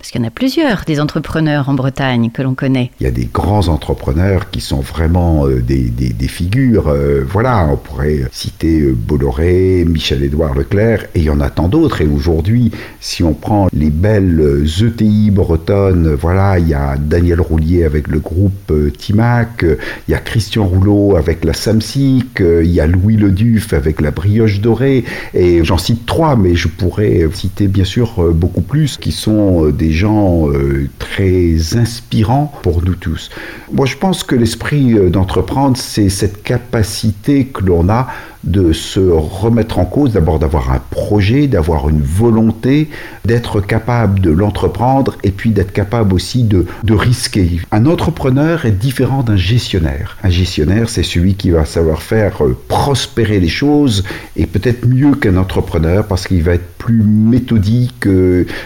Parce 0.04 0.12
qu'il 0.12 0.20
y 0.20 0.26
en 0.26 0.28
a 0.28 0.32
plusieurs, 0.32 0.84
des 0.86 1.00
entrepreneurs 1.00 1.70
en 1.70 1.76
Bretagne 1.76 2.30
que 2.30 2.42
l'on 2.42 2.56
connaît. 2.56 2.92
Il 3.00 3.06
y 3.06 3.08
a 3.08 3.12
des 3.12 3.24
grands 3.24 3.70
entrepreneurs 3.70 4.50
qui 4.50 4.60
sont 4.60 4.82
vraiment 4.82 5.48
euh, 5.48 5.62
des, 5.62 5.94
figures. 6.28 6.90
Euh, 6.90 7.24
voilà, 7.26 7.70
on 7.72 7.78
pourrait 7.78 8.26
citer 8.34 8.82
euh, 8.82 8.92
Bolloré, 8.92 9.86
Michel-Édouard 9.88 10.56
Leclerc, 10.56 11.06
et 11.16 11.20
il 11.20 11.24
y 11.24 11.30
en 11.30 11.40
a 11.40 11.50
tant 11.50 11.70
d'autres. 11.70 12.02
Et 12.02 12.06
aujourd'hui, 12.06 12.72
si 13.00 13.24
on 13.24 13.34
prend 13.34 13.70
les 13.72 13.92
belles 13.92 14.66
ETI 14.82 15.32
bretonnes, 15.32 16.16
voilà, 16.16 16.60
il 16.60 16.68
y 16.68 16.74
a 16.74 16.98
Daniel 16.98 17.40
Roulier 17.40 17.86
avec 17.86 18.10
le 18.10 18.20
groupe 18.20 18.74
Timac, 18.98 19.64
il 19.64 20.12
y 20.12 20.16
a 20.16 20.20
Christian 20.20 20.66
Rouleau 20.66 21.16
avec 21.16 21.46
la 21.46 21.54
Samsic, 21.54 22.42
il 22.42 22.70
y 22.70 22.82
a 22.82 22.88
Louis 22.88 23.16
Leduf 23.16 23.72
avec 23.72 24.02
la 24.02 24.12
Brioche 24.12 24.60
Dorée, 24.60 25.06
et 25.34 25.64
j'en 25.64 25.78
cite 25.78 26.06
trois, 26.06 26.36
mais 26.36 26.56
je 26.56 26.68
pourrais 26.68 27.26
citer 27.34 27.70
bien 27.70 27.86
sûr 27.86 28.34
beaucoup 28.34 28.62
plus, 28.62 28.98
qui 28.98 29.14
sont 29.14 29.70
des 29.70 29.93
gens 29.94 30.50
euh, 30.50 30.90
très 31.00 31.78
inspirants 31.78 32.54
pour 32.62 32.84
nous 32.84 32.96
tous. 32.96 33.30
Moi, 33.72 33.86
je 33.86 33.96
pense 33.96 34.24
que 34.24 34.36
l'esprit 34.36 34.94
euh, 34.94 35.10
d'entreprendre, 35.10 35.78
c'est 35.78 36.10
cette 36.10 36.44
capacité 36.44 37.46
que 37.46 37.64
l'on 37.64 37.90
a 37.90 38.08
de 38.44 38.74
se 38.74 39.00
remettre 39.00 39.80
en 39.80 39.86
cause, 39.86 40.12
d'abord 40.12 40.38
d'avoir 40.38 40.72
un 40.72 40.82
projet, 40.90 41.48
d'avoir 41.48 41.88
une 41.88 42.02
volonté, 42.02 42.90
d'être 43.24 43.62
capable 43.62 44.20
de 44.20 44.32
l'entreprendre 44.32 45.16
et 45.24 45.32
puis 45.32 45.52
d'être 45.52 45.72
capable 45.72 46.14
aussi 46.14 46.44
de, 46.44 46.66
de 46.84 46.94
risquer. 46.94 47.62
Un 47.72 47.86
entrepreneur 47.86 48.66
est 48.66 48.72
différent 48.72 49.24
d'un 49.24 49.38
gestionnaire. 49.38 50.18
Un 50.24 50.30
gestionnaire, 50.30 50.90
c'est 50.90 51.04
celui 51.04 51.36
qui 51.36 51.52
va 51.52 51.64
savoir 51.64 52.02
faire 52.02 52.44
euh, 52.44 52.58
prospérer 52.68 53.40
les 53.40 53.48
choses 53.48 54.04
et 54.36 54.46
peut-être 54.46 54.86
mieux 54.86 55.16
qu'un 55.16 55.38
entrepreneur 55.38 56.06
parce 56.06 56.28
qu'il 56.28 56.44
va 56.44 56.56
être 56.56 56.74
plus 56.78 57.02
méthodique, 57.02 58.06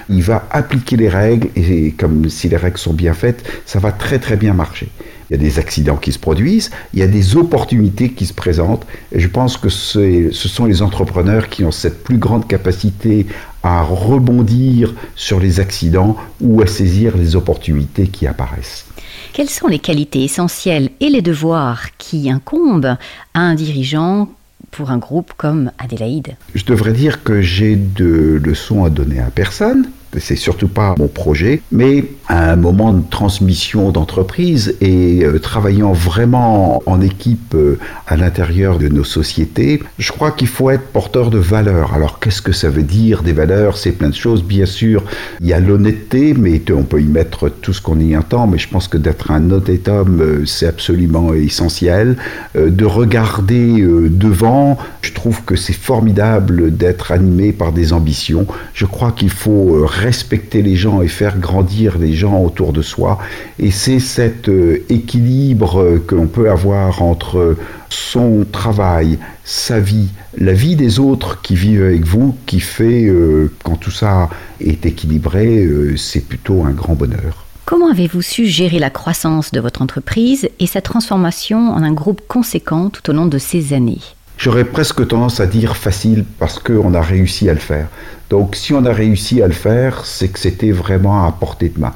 il 0.09 0.23
va 0.23 0.47
appliquer 0.49 0.97
les 0.97 1.07
règles 1.17 1.49
et 1.55 1.91
comme 1.91 2.29
si 2.29 2.49
les 2.49 2.57
règles 2.57 2.77
sont 2.77 2.93
bien 2.93 3.13
faites, 3.13 3.43
ça 3.65 3.79
va 3.79 3.91
très 3.91 4.19
très 4.19 4.37
bien 4.37 4.53
marcher. 4.53 4.89
Il 5.29 5.33
y 5.33 5.39
a 5.39 5.43
des 5.49 5.59
accidents 5.59 5.97
qui 5.97 6.13
se 6.13 6.19
produisent, 6.19 6.71
il 6.93 6.99
y 6.99 7.03
a 7.03 7.07
des 7.07 7.35
opportunités 7.35 8.09
qui 8.11 8.25
se 8.25 8.33
présentent, 8.33 8.85
et 9.11 9.19
je 9.19 9.27
pense 9.27 9.57
que 9.57 9.67
ce 9.67 10.31
sont 10.31 10.65
les 10.65 10.81
entrepreneurs 10.81 11.49
qui 11.49 11.65
ont 11.65 11.71
cette 11.71 12.03
plus 12.03 12.17
grande 12.17 12.47
capacité 12.47 13.25
à 13.61 13.81
rebondir 13.81 14.93
sur 15.15 15.39
les 15.41 15.59
accidents 15.59 16.15
ou 16.39 16.61
à 16.61 16.67
saisir 16.67 17.17
les 17.17 17.35
opportunités 17.35 18.07
qui 18.07 18.25
apparaissent. 18.25 18.85
Quelles 19.33 19.49
sont 19.49 19.67
les 19.67 19.79
qualités 19.79 20.23
essentielles 20.23 20.89
et 21.01 21.09
les 21.09 21.21
devoirs 21.21 21.97
qui 21.97 22.29
incombent 22.31 22.95
à 23.33 23.39
un 23.41 23.55
dirigeant 23.55 24.29
pour 24.71 24.91
un 24.91 24.97
groupe 24.97 25.33
comme 25.35 25.71
Adélaïde? 25.77 26.37
Je 26.55 26.63
devrais 26.63 26.93
dire 26.93 27.23
que 27.23 27.41
j'ai 27.41 27.75
de 27.75 28.39
leçons 28.41 28.85
à 28.85 28.89
donner 28.89 29.19
à 29.19 29.29
personne 29.29 29.89
c'est 30.17 30.35
surtout 30.35 30.67
pas 30.67 30.95
mon 30.97 31.07
projet, 31.07 31.61
mais 31.71 32.05
à 32.27 32.51
un 32.51 32.55
moment 32.55 32.93
de 32.93 33.03
transmission 33.09 33.91
d'entreprise 33.91 34.75
et 34.81 35.23
euh, 35.23 35.39
travaillant 35.39 35.93
vraiment 35.93 36.81
en 36.85 37.01
équipe 37.01 37.53
euh, 37.55 37.79
à 38.07 38.17
l'intérieur 38.17 38.79
de 38.79 38.89
nos 38.89 39.03
sociétés, 39.03 39.81
je 39.97 40.11
crois 40.11 40.31
qu'il 40.31 40.47
faut 40.47 40.69
être 40.69 40.83
porteur 40.87 41.29
de 41.29 41.37
valeurs. 41.37 41.93
Alors 41.93 42.19
qu'est-ce 42.19 42.41
que 42.41 42.51
ça 42.51 42.69
veut 42.69 42.83
dire 42.83 43.23
des 43.23 43.33
valeurs? 43.33 43.77
C'est 43.77 43.93
plein 43.93 44.09
de 44.09 44.15
choses. 44.15 44.43
Bien 44.43 44.65
sûr, 44.65 45.03
il 45.39 45.47
y 45.47 45.53
a 45.53 45.59
l'honnêteté, 45.59 46.33
mais 46.33 46.61
on 46.71 46.83
peut 46.83 47.01
y 47.01 47.05
mettre 47.05 47.49
tout 47.49 47.73
ce 47.73 47.81
qu'on 47.81 47.99
y 47.99 48.15
entend, 48.15 48.47
mais 48.47 48.57
je 48.57 48.67
pense 48.67 48.87
que 48.87 48.97
d'être 48.97 49.31
un 49.31 49.51
honnête 49.51 49.87
homme, 49.87 50.21
euh, 50.21 50.45
c'est 50.45 50.67
absolument 50.67 51.33
essentiel. 51.33 52.17
de 52.55 52.85
regarder 52.85 53.85
devant, 54.09 54.77
je 55.01 55.13
trouve 55.13 55.43
que 55.43 55.55
c'est 55.55 55.73
formidable 55.73 56.75
d'être 56.75 57.11
animé 57.11 57.51
par 57.51 57.71
des 57.71 57.93
ambitions. 57.93 58.45
Je 58.73 58.85
crois 58.85 59.11
qu'il 59.11 59.29
faut 59.29 59.85
respecter 59.97 60.61
les 60.61 60.75
gens 60.75 61.01
et 61.01 61.07
faire 61.07 61.37
grandir 61.37 61.97
les 61.97 62.13
gens 62.13 62.41
autour 62.41 62.73
de 62.73 62.81
soi. 62.81 63.19
Et 63.59 63.71
c'est 63.71 63.99
cet 63.99 64.49
euh, 64.49 64.83
équilibre 64.89 65.99
que 66.07 66.15
l'on 66.15 66.27
peut 66.27 66.49
avoir 66.49 67.01
entre 67.01 67.57
son 67.89 68.45
travail, 68.51 69.17
sa 69.43 69.79
vie, 69.79 70.09
la 70.37 70.53
vie 70.53 70.75
des 70.75 70.99
autres 70.99 71.41
qui 71.41 71.55
vivent 71.55 71.83
avec 71.83 72.05
vous, 72.05 72.35
qui 72.45 72.59
fait, 72.59 73.05
euh, 73.05 73.51
quand 73.63 73.77
tout 73.77 73.91
ça 73.91 74.29
est 74.59 74.85
équilibré, 74.85 75.63
euh, 75.63 75.95
c'est 75.97 76.21
plutôt 76.21 76.63
un 76.63 76.71
grand 76.71 76.95
bonheur. 76.95 77.45
Comment 77.65 77.89
avez-vous 77.91 78.21
su 78.21 78.45
gérer 78.45 78.79
la 78.79 78.89
croissance 78.89 79.51
de 79.51 79.59
votre 79.59 79.81
entreprise 79.81 80.47
et 80.59 80.67
sa 80.67 80.81
transformation 80.81 81.71
en 81.71 81.83
un 81.83 81.91
groupe 81.91 82.21
conséquent 82.27 82.89
tout 82.89 83.09
au 83.09 83.13
long 83.13 83.25
de 83.25 83.37
ces 83.37 83.73
années? 83.73 83.99
J'aurais 84.37 84.65
presque 84.65 85.07
tendance 85.07 85.39
à 85.39 85.47
dire 85.47 85.75
facile 85.75 86.23
parce 86.37 86.59
qu'on 86.59 86.93
a 86.93 87.01
réussi 87.01 87.49
à 87.49 87.53
le 87.53 87.59
faire. 87.59 87.87
Donc 88.29 88.55
si 88.55 88.71
on 88.73 88.85
a 88.85 88.93
réussi 88.93 89.41
à 89.41 89.47
le 89.47 89.53
faire, 89.53 90.05
c'est 90.05 90.27
que 90.27 90.37
c'était 90.37 90.71
vraiment 90.71 91.25
à 91.25 91.31
portée 91.31 91.69
de 91.69 91.79
main. 91.79 91.93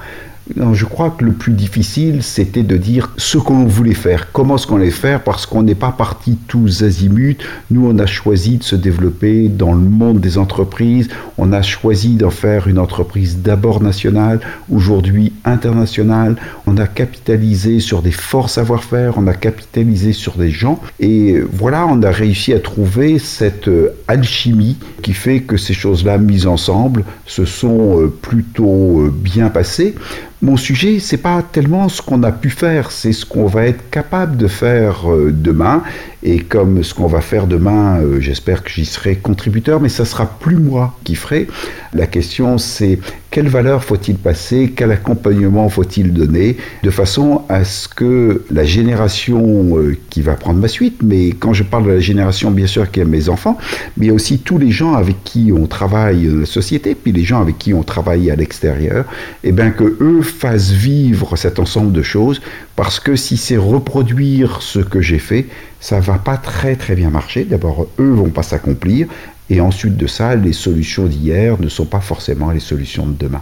Non, 0.55 0.73
je 0.73 0.85
crois 0.85 1.11
que 1.11 1.23
le 1.23 1.31
plus 1.31 1.53
difficile, 1.53 2.23
c'était 2.23 2.63
de 2.63 2.75
dire 2.75 3.11
ce 3.15 3.37
qu'on 3.37 3.65
voulait 3.65 3.93
faire, 3.93 4.31
comment 4.31 4.55
est-ce 4.55 4.67
qu'on 4.67 4.77
allait 4.77 4.89
faire, 4.89 5.23
parce 5.23 5.45
qu'on 5.45 5.63
n'est 5.63 5.75
pas 5.75 5.91
parti 5.91 6.37
tous 6.47 6.83
azimuts. 6.83 7.37
Nous, 7.69 7.87
on 7.87 7.97
a 7.99 8.05
choisi 8.05 8.57
de 8.57 8.63
se 8.63 8.75
développer 8.75 9.49
dans 9.49 9.73
le 9.73 9.79
monde 9.79 10.19
des 10.19 10.37
entreprises. 10.37 11.09
On 11.37 11.53
a 11.53 11.61
choisi 11.61 12.15
d'en 12.15 12.31
faire 12.31 12.67
une 12.67 12.79
entreprise 12.79 13.37
d'abord 13.41 13.81
nationale, 13.81 14.39
aujourd'hui 14.69 15.31
internationale. 15.45 16.35
On 16.65 16.77
a 16.77 16.87
capitalisé 16.87 17.79
sur 17.79 18.01
des 18.01 18.11
forts 18.11 18.49
savoir-faire, 18.49 19.13
on 19.17 19.27
a 19.27 19.33
capitalisé 19.33 20.11
sur 20.11 20.33
des 20.33 20.49
gens. 20.49 20.81
Et 20.99 21.39
voilà, 21.53 21.85
on 21.87 22.01
a 22.01 22.11
réussi 22.11 22.51
à 22.51 22.59
trouver 22.59 23.19
cette 23.19 23.67
euh, 23.67 23.93
alchimie 24.07 24.77
qui 25.01 25.13
fait 25.13 25.41
que 25.41 25.57
ces 25.57 25.73
choses-là 25.73 26.17
mises 26.17 26.47
ensemble 26.47 27.05
se 27.25 27.45
sont 27.45 28.01
euh, 28.01 28.07
plutôt 28.07 29.01
euh, 29.01 29.13
bien 29.13 29.49
passées. 29.49 29.95
Mon 30.43 30.57
sujet, 30.57 30.97
c'est 30.99 31.17
pas 31.17 31.43
tellement 31.43 31.87
ce 31.87 32.01
qu'on 32.01 32.23
a 32.23 32.31
pu 32.31 32.49
faire, 32.49 32.91
c'est 32.91 33.13
ce 33.13 33.27
qu'on 33.27 33.45
va 33.45 33.67
être 33.67 33.91
capable 33.91 34.37
de 34.37 34.47
faire 34.47 35.11
euh, 35.11 35.31
demain. 35.31 35.83
Et 36.23 36.39
comme 36.39 36.83
ce 36.83 36.95
qu'on 36.95 37.05
va 37.05 37.21
faire 37.21 37.45
demain, 37.45 37.99
euh, 37.99 38.19
j'espère 38.19 38.63
que 38.63 38.71
j'y 38.71 38.85
serai 38.85 39.17
contributeur, 39.17 39.79
mais 39.79 39.89
ça 39.89 40.03
sera 40.03 40.25
plus 40.25 40.55
moi 40.55 40.97
qui 41.03 41.13
ferai. 41.13 41.47
La 41.93 42.07
question, 42.07 42.57
c'est 42.57 42.97
quelle 43.31 43.47
valeur 43.47 43.81
faut-il 43.85 44.17
passer, 44.17 44.73
quel 44.75 44.91
accompagnement 44.91 45.69
faut-il 45.69 46.11
donner, 46.13 46.57
de 46.83 46.89
façon 46.89 47.43
à 47.47 47.63
ce 47.63 47.87
que 47.87 48.43
la 48.51 48.65
génération 48.65 49.77
euh, 49.77 49.97
qui 50.09 50.21
va 50.21 50.33
prendre 50.33 50.59
ma 50.59 50.67
suite, 50.67 50.99
mais 51.01 51.29
quand 51.29 51.53
je 51.53 51.63
parle 51.63 51.85
de 51.85 51.91
la 51.91 51.99
génération, 52.01 52.51
bien 52.51 52.67
sûr, 52.67 52.91
qui 52.91 52.99
a 52.99 53.05
mes 53.05 53.29
enfants, 53.29 53.57
mais 53.95 54.11
aussi 54.11 54.39
tous 54.39 54.57
les 54.57 54.71
gens 54.71 54.95
avec 54.95 55.23
qui 55.23 55.53
on 55.55 55.65
travaille 55.65 56.27
dans 56.27 56.41
la 56.41 56.45
société, 56.45 56.93
puis 56.93 57.13
les 57.13 57.23
gens 57.23 57.41
avec 57.41 57.57
qui 57.57 57.73
on 57.73 57.83
travaille 57.83 58.29
à 58.29 58.35
l'extérieur, 58.35 59.05
et 59.45 59.49
eh 59.49 59.51
bien 59.53 59.71
que 59.71 59.95
eux 60.01 60.21
fassent 60.21 60.71
vivre 60.71 61.37
cet 61.37 61.57
ensemble 61.57 61.93
de 61.93 62.01
choses, 62.01 62.41
parce 62.75 62.99
que 62.99 63.15
si 63.15 63.37
c'est 63.37 63.57
reproduire 63.57 64.61
ce 64.61 64.79
que 64.79 64.99
j'ai 64.99 65.19
fait, 65.19 65.45
ça 65.79 65.99
va 65.99 66.19
pas 66.19 66.37
très 66.37 66.75
très 66.75 66.95
bien 66.95 67.09
marcher. 67.09 67.43
D'abord, 67.43 67.87
eux 67.99 68.11
vont 68.11 68.29
pas 68.29 68.43
s'accomplir, 68.43 69.07
et 69.51 69.59
ensuite 69.59 69.97
de 69.97 70.07
ça, 70.07 70.33
les 70.33 70.53
solutions 70.53 71.05
d'hier 71.07 71.59
ne 71.59 71.67
sont 71.67 71.85
pas 71.85 71.99
forcément 71.99 72.51
les 72.51 72.61
solutions 72.61 73.05
de 73.05 73.13
demain. 73.13 73.41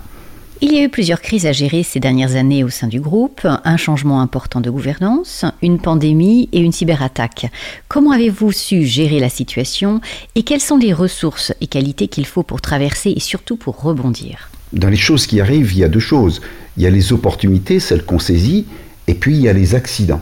Il 0.60 0.74
y 0.74 0.80
a 0.80 0.84
eu 0.84 0.90
plusieurs 0.90 1.22
crises 1.22 1.46
à 1.46 1.52
gérer 1.52 1.84
ces 1.84 2.00
dernières 2.00 2.36
années 2.36 2.64
au 2.64 2.70
sein 2.70 2.88
du 2.88 3.00
groupe, 3.00 3.46
un 3.46 3.78
changement 3.78 4.20
important 4.20 4.60
de 4.60 4.72
gouvernance, 4.72 5.46
une 5.62 5.80
pandémie 5.80 6.50
et 6.52 6.62
une 6.62 6.72
cyberattaque. 6.72 7.52
Comment 7.88 8.12
avez-vous 8.12 8.52
su 8.52 8.86
gérer 8.86 9.20
la 9.20 9.30
situation 9.30 10.02
et 10.34 10.42
quelles 10.42 10.62
sont 10.62 10.78
les 10.78 10.94
ressources 10.94 11.54
et 11.62 11.68
qualités 11.68 12.08
qu'il 12.08 12.26
faut 12.26 12.44
pour 12.44 12.60
traverser 12.60 13.12
et 13.16 13.20
surtout 13.20 13.56
pour 13.56 13.80
rebondir? 13.80 14.50
Dans 14.74 14.90
les 14.90 14.98
choses 14.98 15.28
qui 15.28 15.40
arrivent, 15.40 15.74
il 15.74 15.78
y 15.78 15.84
a 15.84 15.90
deux 15.90 16.00
choses. 16.00 16.42
Il 16.76 16.82
y 16.82 16.88
a 16.88 16.90
les 16.90 17.14
opportunités, 17.14 17.80
celles 17.80 18.04
qu'on 18.04 18.20
saisit, 18.20 18.66
et 19.08 19.14
puis 19.14 19.36
il 19.36 19.42
y 19.42 19.48
a 19.48 19.54
les 19.54 19.76
accidents. 19.76 20.22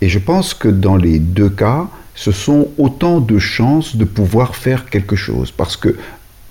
Et 0.00 0.08
je 0.08 0.18
pense 0.18 0.54
que 0.54 0.68
dans 0.68 0.96
les 0.96 1.18
deux 1.18 1.50
cas, 1.50 1.88
ce 2.20 2.32
sont 2.32 2.68
autant 2.76 3.18
de 3.18 3.38
chances 3.38 3.96
de 3.96 4.04
pouvoir 4.04 4.54
faire 4.54 4.90
quelque 4.90 5.16
chose. 5.16 5.52
Parce 5.52 5.78
que 5.78 5.96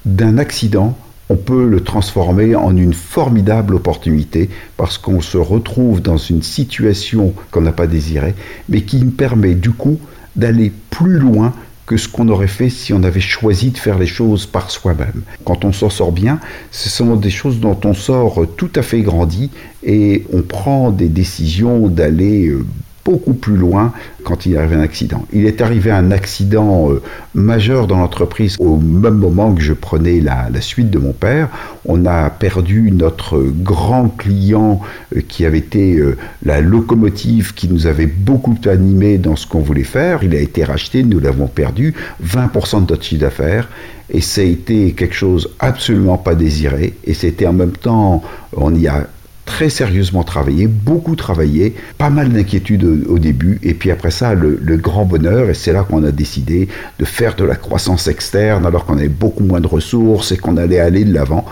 d'un 0.03 0.39
accident, 0.39 0.97
on 1.29 1.35
peut 1.35 1.67
le 1.67 1.81
transformer 1.81 2.55
en 2.55 2.75
une 2.75 2.95
formidable 2.95 3.75
opportunité 3.75 4.49
parce 4.77 4.97
qu'on 4.97 5.21
se 5.21 5.37
retrouve 5.37 6.01
dans 6.01 6.17
une 6.17 6.41
situation 6.41 7.35
qu'on 7.51 7.61
n'a 7.61 7.71
pas 7.71 7.85
désirée, 7.85 8.33
mais 8.67 8.81
qui 8.81 8.97
me 9.05 9.11
permet 9.11 9.53
du 9.53 9.69
coup 9.69 9.99
d'aller 10.35 10.71
plus 10.89 11.19
loin 11.19 11.53
que 11.85 11.97
ce 11.97 12.07
qu'on 12.07 12.29
aurait 12.29 12.47
fait 12.47 12.69
si 12.69 12.91
on 12.91 13.03
avait 13.03 13.19
choisi 13.19 13.69
de 13.69 13.77
faire 13.77 13.99
les 13.99 14.07
choses 14.07 14.47
par 14.47 14.71
soi-même. 14.71 15.21
Quand 15.45 15.65
on 15.65 15.71
s'en 15.71 15.91
sort 15.91 16.11
bien, 16.11 16.39
ce 16.71 16.89
sont 16.89 17.15
des 17.15 17.29
choses 17.29 17.59
dont 17.59 17.79
on 17.85 17.93
sort 17.93 18.43
tout 18.57 18.71
à 18.75 18.81
fait 18.81 19.01
grandi 19.01 19.51
et 19.83 20.25
on 20.33 20.41
prend 20.41 20.89
des 20.89 21.09
décisions 21.09 21.87
d'aller 21.89 22.47
euh, 22.47 22.65
beaucoup 23.05 23.33
plus 23.33 23.55
loin 23.55 23.93
quand 24.23 24.45
il 24.45 24.57
arrive 24.57 24.73
un 24.73 24.81
accident. 24.81 25.25
Il 25.33 25.45
est 25.45 25.61
arrivé 25.61 25.91
un 25.91 26.11
accident 26.11 26.91
euh, 26.91 27.01
majeur 27.33 27.87
dans 27.87 27.97
l'entreprise 27.97 28.55
au 28.59 28.77
même 28.77 29.15
moment 29.15 29.53
que 29.53 29.61
je 29.61 29.73
prenais 29.73 30.19
la, 30.19 30.49
suite 30.61 30.89
de 30.89 30.99
mon 30.99 31.13
père. 31.13 31.49
On 31.85 32.05
a 32.05 32.29
perdu 32.29 32.91
notre 32.91 33.41
grand 33.41 34.09
client 34.09 34.81
euh, 35.15 35.21
qui 35.27 35.45
avait 35.45 35.59
été 35.59 35.97
euh, 35.97 36.17
la 36.43 36.61
locomotive 36.61 37.53
qui 37.53 37.67
nous 37.67 37.87
avait 37.87 38.07
beaucoup 38.07 38.57
animé 38.65 39.17
dans 39.17 39.35
ce 39.35 39.47
qu'on 39.47 39.61
voulait 39.61 39.83
faire. 39.83 40.23
Il 40.23 40.35
a 40.35 40.39
été 40.39 40.63
racheté, 40.63 41.03
nous 41.03 41.19
l'avons 41.19 41.47
perdu, 41.47 41.93
20% 42.23 42.85
de 42.85 42.91
notre 42.91 43.03
chiffre 43.03 43.21
d'affaires. 43.21 43.69
Et 44.11 44.21
ça 44.21 44.41
a 44.41 44.43
été 44.43 44.93
quelque 44.93 45.13
chose 45.13 45.51
absolument 45.59 46.17
pas 46.17 46.35
désiré. 46.35 46.95
Et 47.05 47.13
c'était 47.13 47.45
en 47.45 47.53
même 47.53 47.73
temps, 47.73 48.23
on 48.53 48.73
y 48.73 48.87
a 48.87 49.07
très 49.49 49.71
sérieusement 49.71 50.23
travaillé, 50.23 50.67
beaucoup 50.67 51.15
travaillé, 51.15 51.73
pas 51.97 52.11
mal 52.11 52.31
d'inquiétudes 52.31 52.83
au, 52.83 53.17
début, 53.17 53.57
et 53.63 53.73
puis 53.73 53.89
après 53.89 54.11
ça, 54.11 54.35
le, 54.35 54.77
grand 54.77 55.05
bonheur, 55.05 55.49
et 55.49 55.55
c'est 55.55 55.73
là 55.73 55.83
qu'on 55.83 56.03
a 56.03 56.11
décidé 56.11 56.67
de 56.99 57.03
faire 57.03 57.35
de 57.35 57.43
la 57.43 57.55
croissance 57.55 58.07
externe 58.07 58.67
alors 58.67 58.85
qu'on 58.85 58.99
avait 58.99 59.07
beaucoup 59.07 59.43
moins 59.43 59.59
de 59.59 59.65
ressources 59.65 60.31
et 60.31 60.37
qu'on 60.37 60.55
allait 60.55 60.79
aller 60.79 61.03
de 61.03 61.11
l'avant. 61.11 61.45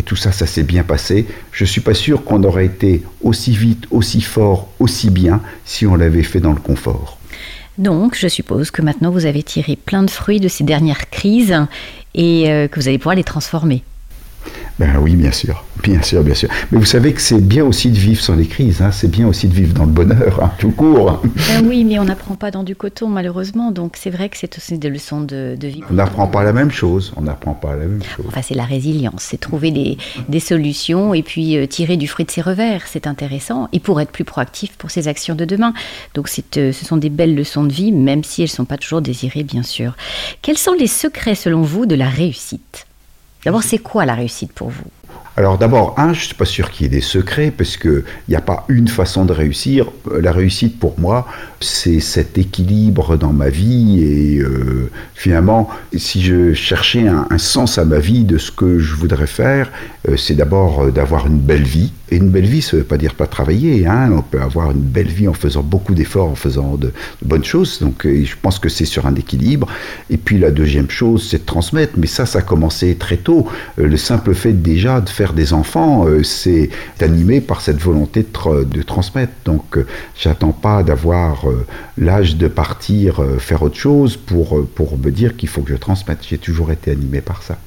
Et 0.00 0.02
tout 0.02 0.16
ça, 0.16 0.32
ça 0.32 0.46
s'est 0.46 0.64
bien 0.64 0.82
passé. 0.82 1.26
Je 1.52 1.62
ne 1.62 1.68
suis 1.68 1.80
pas 1.80 1.94
sûr 1.94 2.24
qu'on 2.24 2.42
aurait 2.42 2.66
été 2.66 3.04
aussi 3.22 3.52
vite, 3.52 3.84
aussi 3.92 4.20
fort, 4.20 4.68
aussi 4.80 5.10
bien 5.10 5.40
si 5.64 5.86
on 5.86 5.94
l'avait 5.94 6.24
fait 6.24 6.40
dans 6.40 6.52
le 6.52 6.60
confort. 6.60 7.18
Donc, 7.78 8.16
je 8.18 8.26
suppose 8.26 8.72
que 8.72 8.82
maintenant 8.82 9.12
vous 9.12 9.26
avez 9.26 9.44
tiré 9.44 9.76
plein 9.76 10.02
de 10.02 10.10
fruits 10.10 10.40
de 10.40 10.48
ces 10.48 10.64
dernières 10.64 11.08
crises 11.08 11.56
et 12.16 12.50
euh, 12.50 12.66
que 12.66 12.80
vous 12.80 12.88
allez 12.88 12.98
pouvoir 12.98 13.14
les 13.14 13.22
transformer. 13.22 13.84
Ben 14.78 14.96
oui, 15.00 15.14
bien 15.14 15.30
sûr, 15.30 15.64
bien 15.82 16.02
sûr, 16.02 16.24
bien 16.24 16.34
sûr. 16.34 16.48
Mais 16.72 16.78
vous 16.78 16.84
savez 16.84 17.12
que 17.12 17.20
c'est 17.20 17.40
bien 17.40 17.64
aussi 17.64 17.90
de 17.90 17.96
vivre 17.96 18.20
sans 18.20 18.34
les 18.34 18.46
crises, 18.46 18.82
hein. 18.82 18.90
c'est 18.90 19.10
bien 19.10 19.28
aussi 19.28 19.46
de 19.46 19.54
vivre 19.54 19.72
dans 19.72 19.84
le 19.84 19.92
bonheur, 19.92 20.42
hein, 20.42 20.50
tout 20.58 20.72
court. 20.72 21.22
Ben 21.48 21.64
oui, 21.64 21.84
mais 21.84 22.00
on 22.00 22.04
n'apprend 22.04 22.34
pas 22.34 22.50
dans 22.50 22.64
du 22.64 22.74
coton, 22.74 23.08
malheureusement, 23.08 23.70
donc 23.70 23.96
c'est 23.96 24.10
vrai 24.10 24.28
que 24.28 24.36
c'est 24.36 24.56
aussi 24.58 24.76
des 24.78 24.88
leçons 24.88 25.20
de, 25.20 25.56
vie. 25.60 25.80
On 25.90 25.94
n'apprend 25.94 26.26
pas 26.26 26.42
la 26.42 26.52
même 26.52 26.72
chose, 26.72 27.12
on 27.16 27.20
n'apprend 27.22 27.54
pas 27.54 27.76
la 27.76 27.86
même 27.86 28.02
chose. 28.02 28.24
Enfin, 28.26 28.42
c'est 28.42 28.54
la 28.54 28.64
résilience, 28.64 29.22
c'est 29.22 29.38
trouver 29.38 29.70
des, 29.70 29.96
des, 30.28 30.40
solutions 30.40 31.14
et 31.14 31.22
puis 31.22 31.56
euh, 31.56 31.66
tirer 31.66 31.96
du 31.96 32.08
fruit 32.08 32.24
de 32.24 32.30
ses 32.32 32.40
revers, 32.40 32.82
c'est 32.86 33.06
intéressant, 33.06 33.68
et 33.72 33.78
pour 33.78 34.00
être 34.00 34.10
plus 34.10 34.24
proactif 34.24 34.76
pour 34.76 34.90
ses 34.90 35.06
actions 35.06 35.36
de 35.36 35.44
demain. 35.44 35.72
Donc 36.14 36.28
euh, 36.56 36.72
ce 36.72 36.84
sont 36.84 36.96
des 36.96 37.10
belles 37.10 37.36
leçons 37.36 37.62
de 37.62 37.72
vie, 37.72 37.92
même 37.92 38.24
si 38.24 38.42
elles 38.42 38.48
ne 38.48 38.56
sont 38.56 38.64
pas 38.64 38.76
toujours 38.76 39.02
désirées, 39.02 39.44
bien 39.44 39.62
sûr. 39.62 39.94
Quels 40.42 40.58
sont 40.58 40.74
les 40.74 40.88
secrets, 40.88 41.36
selon 41.36 41.62
vous, 41.62 41.86
de 41.86 41.94
la 41.94 42.08
réussite? 42.08 42.86
D'abord, 43.44 43.62
c'est 43.62 43.78
quoi 43.78 44.06
la 44.06 44.14
réussite 44.14 44.52
pour 44.52 44.70
vous? 44.70 44.84
Alors 45.36 45.58
d'abord, 45.58 45.94
un, 45.96 46.12
je 46.12 46.20
ne 46.20 46.24
suis 46.26 46.34
pas 46.34 46.44
sûr 46.44 46.70
qu'il 46.70 46.84
y 46.84 46.86
ait 46.86 46.92
des 46.92 47.00
secrets, 47.00 47.50
parce 47.50 47.76
qu'il 47.76 48.04
n'y 48.28 48.36
a 48.36 48.40
pas 48.40 48.64
une 48.68 48.86
façon 48.86 49.24
de 49.24 49.32
réussir. 49.32 49.90
La 50.20 50.30
réussite 50.30 50.78
pour 50.78 50.94
moi, 51.00 51.26
c'est 51.60 51.98
cet 51.98 52.38
équilibre 52.38 53.16
dans 53.16 53.32
ma 53.32 53.48
vie, 53.48 54.00
et 54.04 54.38
euh, 54.38 54.90
finalement, 55.14 55.68
si 55.96 56.22
je 56.22 56.54
cherchais 56.54 57.08
un, 57.08 57.26
sens 57.38 57.78
à 57.78 57.84
ma 57.84 57.98
vie 57.98 58.22
de 58.22 58.38
ce 58.38 58.52
que 58.52 58.78
je 58.78 58.94
voudrais 58.94 59.26
faire, 59.26 59.72
euh, 60.08 60.16
c'est 60.16 60.34
d'abord 60.34 60.84
euh, 60.84 60.90
d'avoir 60.92 61.26
une 61.26 61.38
belle 61.38 61.64
vie. 61.64 61.92
Et 62.10 62.16
une 62.16 62.28
belle 62.28 62.46
vie, 62.46 62.62
ça 62.62 62.76
ne 62.76 62.82
veut 62.82 62.86
pas 62.86 62.98
dire 62.98 63.14
pas 63.14 63.26
travailler. 63.26 63.86
Hein. 63.86 64.12
On 64.12 64.22
peut 64.22 64.40
avoir 64.40 64.70
une 64.70 64.82
belle 64.82 65.08
vie 65.08 65.26
en 65.26 65.32
faisant 65.32 65.62
beaucoup 65.62 65.94
d'efforts, 65.94 66.28
en 66.28 66.34
faisant 66.36 66.76
de, 66.76 66.92
bonnes 67.22 67.44
choses. 67.44 67.80
Donc 67.80 68.06
je 68.06 68.34
pense 68.40 68.58
que 68.58 68.68
c'est 68.68 68.84
sur 68.84 69.06
un 69.06 69.14
équilibre. 69.14 69.66
Et 70.10 70.18
puis 70.18 70.38
la 70.38 70.50
deuxième 70.50 70.90
chose, 70.90 71.26
c'est 71.28 71.38
de 71.38 71.46
transmettre. 71.46 71.94
Mais 71.96 72.06
ça, 72.06 72.26
ça 72.26 72.40
a 72.40 72.42
commencé 72.42 72.94
très 72.96 73.16
tôt. 73.16 73.48
le 73.78 73.96
simple 73.96 74.34
fait 74.34 74.52
déjà 74.52 75.00
de 75.04 75.10
faire 75.10 75.32
des 75.32 75.52
enfants, 75.52 76.06
euh, 76.06 76.22
c'est 76.22 76.70
animé 77.00 77.40
par 77.40 77.60
cette 77.60 77.78
volonté 77.78 78.24
de, 78.24 78.82
transmettre. 78.82 79.32
Donc, 79.44 79.76
euh, 79.76 79.86
j'attends 80.18 80.52
pas 80.52 80.82
d'avoir 80.82 81.48
euh, 81.48 81.66
l'âge 81.98 82.36
de 82.36 82.48
partir 82.48 83.22
faire 83.38 83.62
autre 83.62 83.76
chose 83.76 84.16
pour, 84.16 84.66
pour 84.74 84.98
me 84.98 85.10
dire 85.10 85.36
qu'il 85.36 85.48
faut 85.48 85.62
que 85.62 85.70
je 85.70 85.76
transmette. 85.76 86.18
J'ai 86.28 86.38
toujours 86.38 86.72
été 86.72 86.90
animé 86.90 87.20
par 87.20 87.42
ça. 87.42 87.58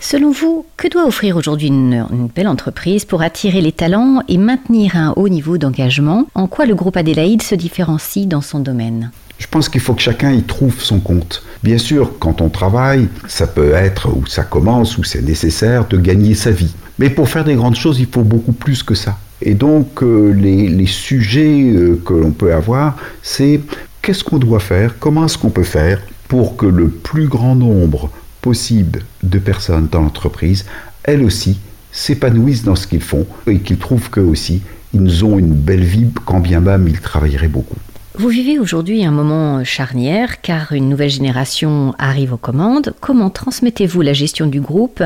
Selon 0.00 0.30
vous, 0.30 0.64
que 0.76 0.88
doit 0.88 1.06
offrir 1.06 1.36
aujourd'hui 1.36 1.68
une, 1.68 2.06
une, 2.10 2.28
belle 2.28 2.48
entreprise 2.48 3.04
pour 3.04 3.22
attirer 3.22 3.60
les 3.60 3.72
talents 3.72 4.22
et 4.28 4.38
maintenir 4.38 4.96
un 4.96 5.12
haut 5.16 5.28
niveau 5.28 5.58
d'engagement? 5.58 6.26
En 6.34 6.46
quoi 6.46 6.64
le 6.64 6.74
groupe 6.74 6.96
Adélaïde 6.96 7.42
se 7.42 7.54
différencie 7.54 8.26
dans 8.26 8.40
son 8.40 8.60
domaine? 8.60 9.10
Je 9.40 9.46
pense 9.46 9.68
qu'il 9.70 9.80
faut 9.80 9.94
que 9.94 10.02
chacun 10.02 10.30
y 10.32 10.42
trouve 10.42 10.80
son 10.80 11.00
compte. 11.00 11.42
Bien 11.62 11.78
sûr, 11.78 12.18
quand 12.20 12.42
on 12.42 12.50
travaille, 12.50 13.08
ça 13.26 13.46
peut 13.46 13.72
être, 13.72 14.14
ou 14.14 14.26
ça 14.26 14.42
commence, 14.42 14.98
ou 14.98 15.02
c'est 15.02 15.22
nécessaire 15.22 15.88
de 15.88 15.96
gagner 15.96 16.34
sa 16.34 16.50
vie. 16.50 16.74
Mais 16.98 17.08
pour 17.08 17.28
faire 17.28 17.44
des 17.44 17.54
grandes 17.54 17.74
choses, 17.74 17.98
il 18.00 18.06
faut 18.06 18.22
beaucoup 18.22 18.52
plus 18.52 18.82
que 18.82 18.94
ça. 18.94 19.16
Et 19.40 19.54
donc, 19.54 20.02
euh, 20.02 20.32
les, 20.32 20.86
sujets 20.86 21.72
euh, 21.72 22.00
que 22.04 22.12
l'on 22.12 22.32
peut 22.32 22.52
avoir, 22.52 22.96
c'est 23.22 23.60
qu'est-ce 24.02 24.22
qu'on 24.22 24.38
doit 24.38 24.60
faire, 24.60 24.96
comment 25.00 25.24
est-ce 25.24 25.38
qu'on 25.38 25.50
peut 25.50 25.64
faire 25.64 26.02
pour 26.28 26.58
que 26.58 26.66
le 26.66 26.88
plus 26.88 27.26
grand 27.26 27.54
nombre 27.54 28.10
possible 28.42 29.00
de 29.22 29.38
personnes 29.38 29.88
dans 29.90 30.02
l'entreprise, 30.02 30.66
elles 31.02 31.24
aussi, 31.24 31.58
s'épanouissent 31.92 32.62
dans 32.62 32.76
ce 32.76 32.86
qu'ils 32.86 33.02
font 33.02 33.26
et 33.46 33.58
qu'ils 33.60 33.78
trouvent 33.78 34.10
qu'eux 34.10 34.20
aussi, 34.20 34.60
ils 34.92 35.24
ont 35.24 35.38
une 35.38 35.54
belle 35.54 35.82
vie 35.82 36.08
quand 36.26 36.40
bien 36.40 36.60
même 36.60 36.86
ils 36.86 37.00
travailleraient 37.00 37.48
beaucoup. 37.48 37.76
Vous 38.20 38.28
vivez 38.28 38.58
aujourd'hui 38.58 39.02
un 39.06 39.12
moment 39.12 39.64
charnière 39.64 40.42
car 40.42 40.72
une 40.72 40.90
nouvelle 40.90 41.08
génération 41.08 41.94
arrive 41.98 42.34
aux 42.34 42.36
commandes. 42.36 42.92
Comment 43.00 43.30
transmettez-vous 43.30 44.02
la 44.02 44.12
gestion 44.12 44.46
du 44.46 44.60
groupe 44.60 45.02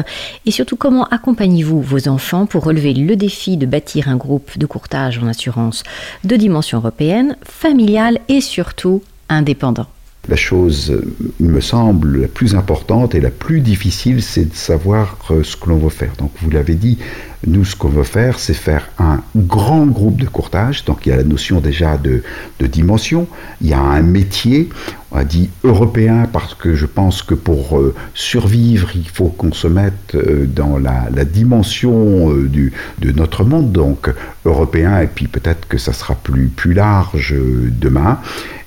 et 0.46 0.50
surtout 0.50 0.74
comment 0.74 1.04
accompagnez-vous 1.04 1.80
vos 1.80 2.08
enfants 2.08 2.44
pour 2.46 2.64
relever 2.64 2.92
le 2.92 3.14
défi 3.14 3.56
de 3.56 3.66
bâtir 3.66 4.08
un 4.08 4.16
groupe 4.16 4.58
de 4.58 4.66
courtage 4.66 5.20
en 5.20 5.28
assurance 5.28 5.84
de 6.24 6.34
dimension 6.34 6.78
européenne, 6.78 7.36
familiale 7.44 8.18
et 8.28 8.40
surtout 8.40 9.00
indépendant? 9.28 9.86
La 10.28 10.36
chose, 10.36 10.98
il 11.38 11.46
me 11.46 11.60
semble, 11.60 12.22
la 12.22 12.28
plus 12.28 12.54
importante 12.54 13.14
et 13.14 13.20
la 13.20 13.30
plus 13.30 13.60
difficile, 13.60 14.22
c'est 14.22 14.46
de 14.46 14.54
savoir 14.54 15.18
euh, 15.30 15.42
ce 15.42 15.56
que 15.56 15.68
l'on 15.68 15.78
veut 15.78 15.90
faire. 15.90 16.12
Donc, 16.18 16.30
vous 16.40 16.50
l'avez 16.50 16.74
dit, 16.74 16.98
nous, 17.46 17.64
ce 17.64 17.76
qu'on 17.76 17.88
veut 17.88 18.04
faire, 18.04 18.38
c'est 18.38 18.54
faire 18.54 18.88
un 18.98 19.20
grand 19.36 19.86
groupe 19.86 20.18
de 20.18 20.26
courtage. 20.26 20.84
Donc, 20.86 21.04
il 21.04 21.10
y 21.10 21.12
a 21.12 21.16
la 21.16 21.24
notion 21.24 21.60
déjà 21.60 21.98
de, 21.98 22.22
dimension. 22.66 23.26
Il 23.60 23.68
y 23.68 23.74
a 23.74 23.80
un 23.80 24.00
métier, 24.00 24.70
on 25.12 25.18
a 25.18 25.24
dit 25.24 25.50
européen, 25.62 26.26
parce 26.32 26.54
que 26.54 26.74
je 26.74 26.86
pense 26.86 27.22
que 27.22 27.34
pour 27.34 27.78
euh, 27.78 27.94
survivre, 28.14 28.90
il 28.94 29.08
faut 29.08 29.28
qu'on 29.28 29.52
se 29.52 29.68
mette 29.68 30.14
euh, 30.14 30.46
dans 30.46 30.78
la, 30.78 31.24
dimension 31.26 32.30
du, 32.34 32.72
de 33.00 33.12
notre 33.12 33.44
monde, 33.44 33.72
donc 33.72 34.10
européen, 34.46 35.00
et 35.00 35.06
puis 35.06 35.26
peut-être 35.26 35.68
que 35.68 35.76
ça 35.76 35.92
sera 35.92 36.14
plus, 36.14 36.46
plus 36.48 36.72
large 36.72 37.34
demain. 37.34 38.20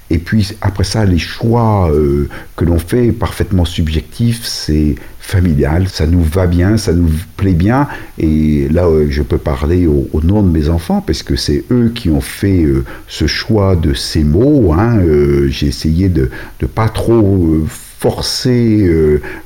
Et 0.10 0.20
puis 0.20 0.56
après 0.62 0.84
ça, 0.84 1.06
les 1.06 1.18
choix 1.18 1.92
euh, 1.92 2.30
que 2.56 2.64
l'on 2.64 2.80
fait 2.80 3.12
parfaitement 3.12 3.66
subjectifs, 3.66 4.46
c'est 4.46 4.96
familial, 5.20 5.90
ça 5.90 6.08
nous 6.08 6.24
va 6.24 6.48
bien, 6.48 6.78
ça 6.78 6.94
nous 6.94 7.10
plaît 7.36 7.54
bien. 7.54 7.88
Et 8.18 8.70
là, 8.70 8.86
euh, 8.86 9.08
je 9.10 9.22
peux 9.22 9.38
parler 9.38 9.86
au, 9.86 10.08
nom 10.24 10.42
de 10.44 10.50
mes 10.50 10.70
enfants, 10.70 11.04
parce 11.06 11.24
que 11.24 11.36
c'est 11.36 11.66
eux 11.72 11.92
qui 11.94 12.10
ont 12.10 12.22
fait 12.22 12.64
euh, 12.64 12.86
ce 13.08 13.28
choix 13.28 13.76
de 13.76 13.94
ces 13.94 14.24
mots. 14.24 14.74
Hein. 14.74 15.02
J'ai 15.50 15.68
essayé 15.68 16.08
de 16.08 16.30
ne 16.62 16.68
pas 16.68 16.88
trop 16.88 17.66
forcer 18.00 18.90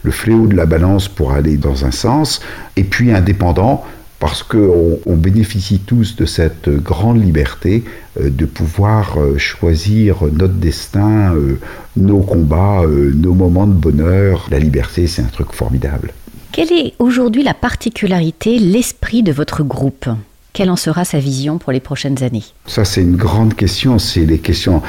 le 0.04 0.12
fléau 0.12 0.46
de 0.46 0.56
la 0.56 0.66
balance 0.66 1.08
pour 1.08 1.32
aller 1.32 1.58
dans 1.58 1.86
un 1.86 1.92
sens. 1.92 2.42
Et 2.76 2.84
puis 2.84 3.12
indépendant, 3.12 3.84
parce 4.22 4.44
qu'on 4.44 5.00
on 5.08 5.16
bénéficie 5.18 5.80
tous 5.80 6.16
de 6.16 6.26
cette 6.26 6.70
grande 6.70 7.22
liberté 7.22 7.84
euh, 8.20 8.30
de 8.30 8.46
pouvoir 8.46 9.20
euh, 9.20 9.38
choisir 9.40 10.24
notre 10.32 10.54
destin, 10.54 11.34
euh, 11.34 11.60
nos 11.98 12.20
combats, 12.20 12.84
nos 12.88 13.34
moments 13.34 13.66
de 13.66 13.74
bonheur. 13.74 14.48
La 14.52 14.60
liberté, 14.60 15.08
c'est 15.08 15.24
un 15.24 15.34
truc 15.34 15.52
formidable. 15.54 16.14
Quelle 16.52 16.72
est 16.72 16.94
aujourd'hui 17.00 17.42
la 17.42 17.56
particularité, 17.56 18.60
l'esprit 18.60 19.24
de 19.24 19.32
votre 19.32 19.64
groupe? 19.64 20.08
Quelle 20.54 20.70
en 20.70 20.76
sera 20.76 21.06
sa 21.06 21.20
vision 21.20 21.58
pour 21.58 21.72
les 21.72 21.80
prochaines 21.80 22.24
années? 22.24 22.44
Ça, 22.66 22.84
c'est 22.84 23.02
une 23.02 23.16
grande 23.16 23.56
question. 23.56 24.00
C'est 24.00 24.26
les 24.26 24.40
questions 24.40 24.82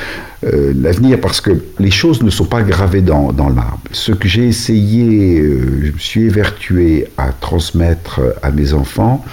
euh, 0.45 0.73
l'avenir 0.75 1.21
parce 1.21 1.41
que 1.41 1.63
les 1.79 1.91
choses 1.91 2.23
ne 2.23 2.31
sont 2.31 2.47
pas 2.47 2.63
gravées 2.63 3.01
dans, 3.01 3.31
le 3.31 3.55
marbre. 3.55 3.81
Ce 3.93 4.13
que 4.13 4.27
j'ai 4.27 4.49
essayé, 4.49 5.39
euh, 5.39 5.87
je 5.87 5.93
me 5.93 5.99
suis 5.99 6.23
évertué 6.23 7.07
à 7.17 7.33
transmettre 7.33 8.21
à 8.43 8.51
mes 8.51 8.73
enfants, 8.75 9.25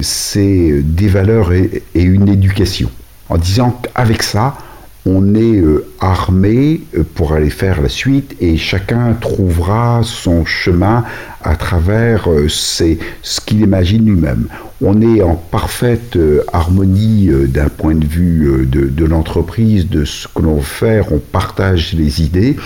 c'est 0.00 0.82
des 0.82 1.08
valeurs 1.08 1.52
et, 1.52 1.82
une 1.94 2.28
éducation. 2.28 2.90
En 3.30 3.38
disant 3.38 3.70
qu'avec 3.70 4.22
ça, 4.22 4.58
on 5.06 5.34
est 5.34 5.56
euh, 5.56 5.86
armé 6.00 6.82
pour 7.14 7.32
aller 7.32 7.50
faire 7.50 7.80
la 7.80 7.88
suite 7.88 8.36
et 8.40 8.58
chacun 8.58 9.14
trouvera 9.14 10.02
son 10.04 10.44
chemin 10.44 11.04
à 11.48 11.56
travers 11.56 12.28
ce 12.48 13.40
qu'il 13.40 13.60
imagine 13.60 14.04
lui-même 14.04 14.48
on 14.80 15.00
est 15.02 15.22
en 15.22 15.34
parfaite 15.34 16.14
euh, 16.16 16.44
harmonie 16.52 17.28
euh, 17.28 17.46
d'un 17.48 17.68
point 17.68 17.96
de 17.96 18.06
vue 18.06 18.48
euh, 18.48 18.64
de, 18.64 19.04
l'entreprise, 19.04 19.88
de 19.88 20.04
ce 20.04 20.28
que 20.28 20.40
l'on 20.40 20.56
veut 20.56 20.62
faire, 20.62 21.12
on 21.12 21.18
partage 21.18 21.94
les 21.94 22.22
idées. 22.22 22.56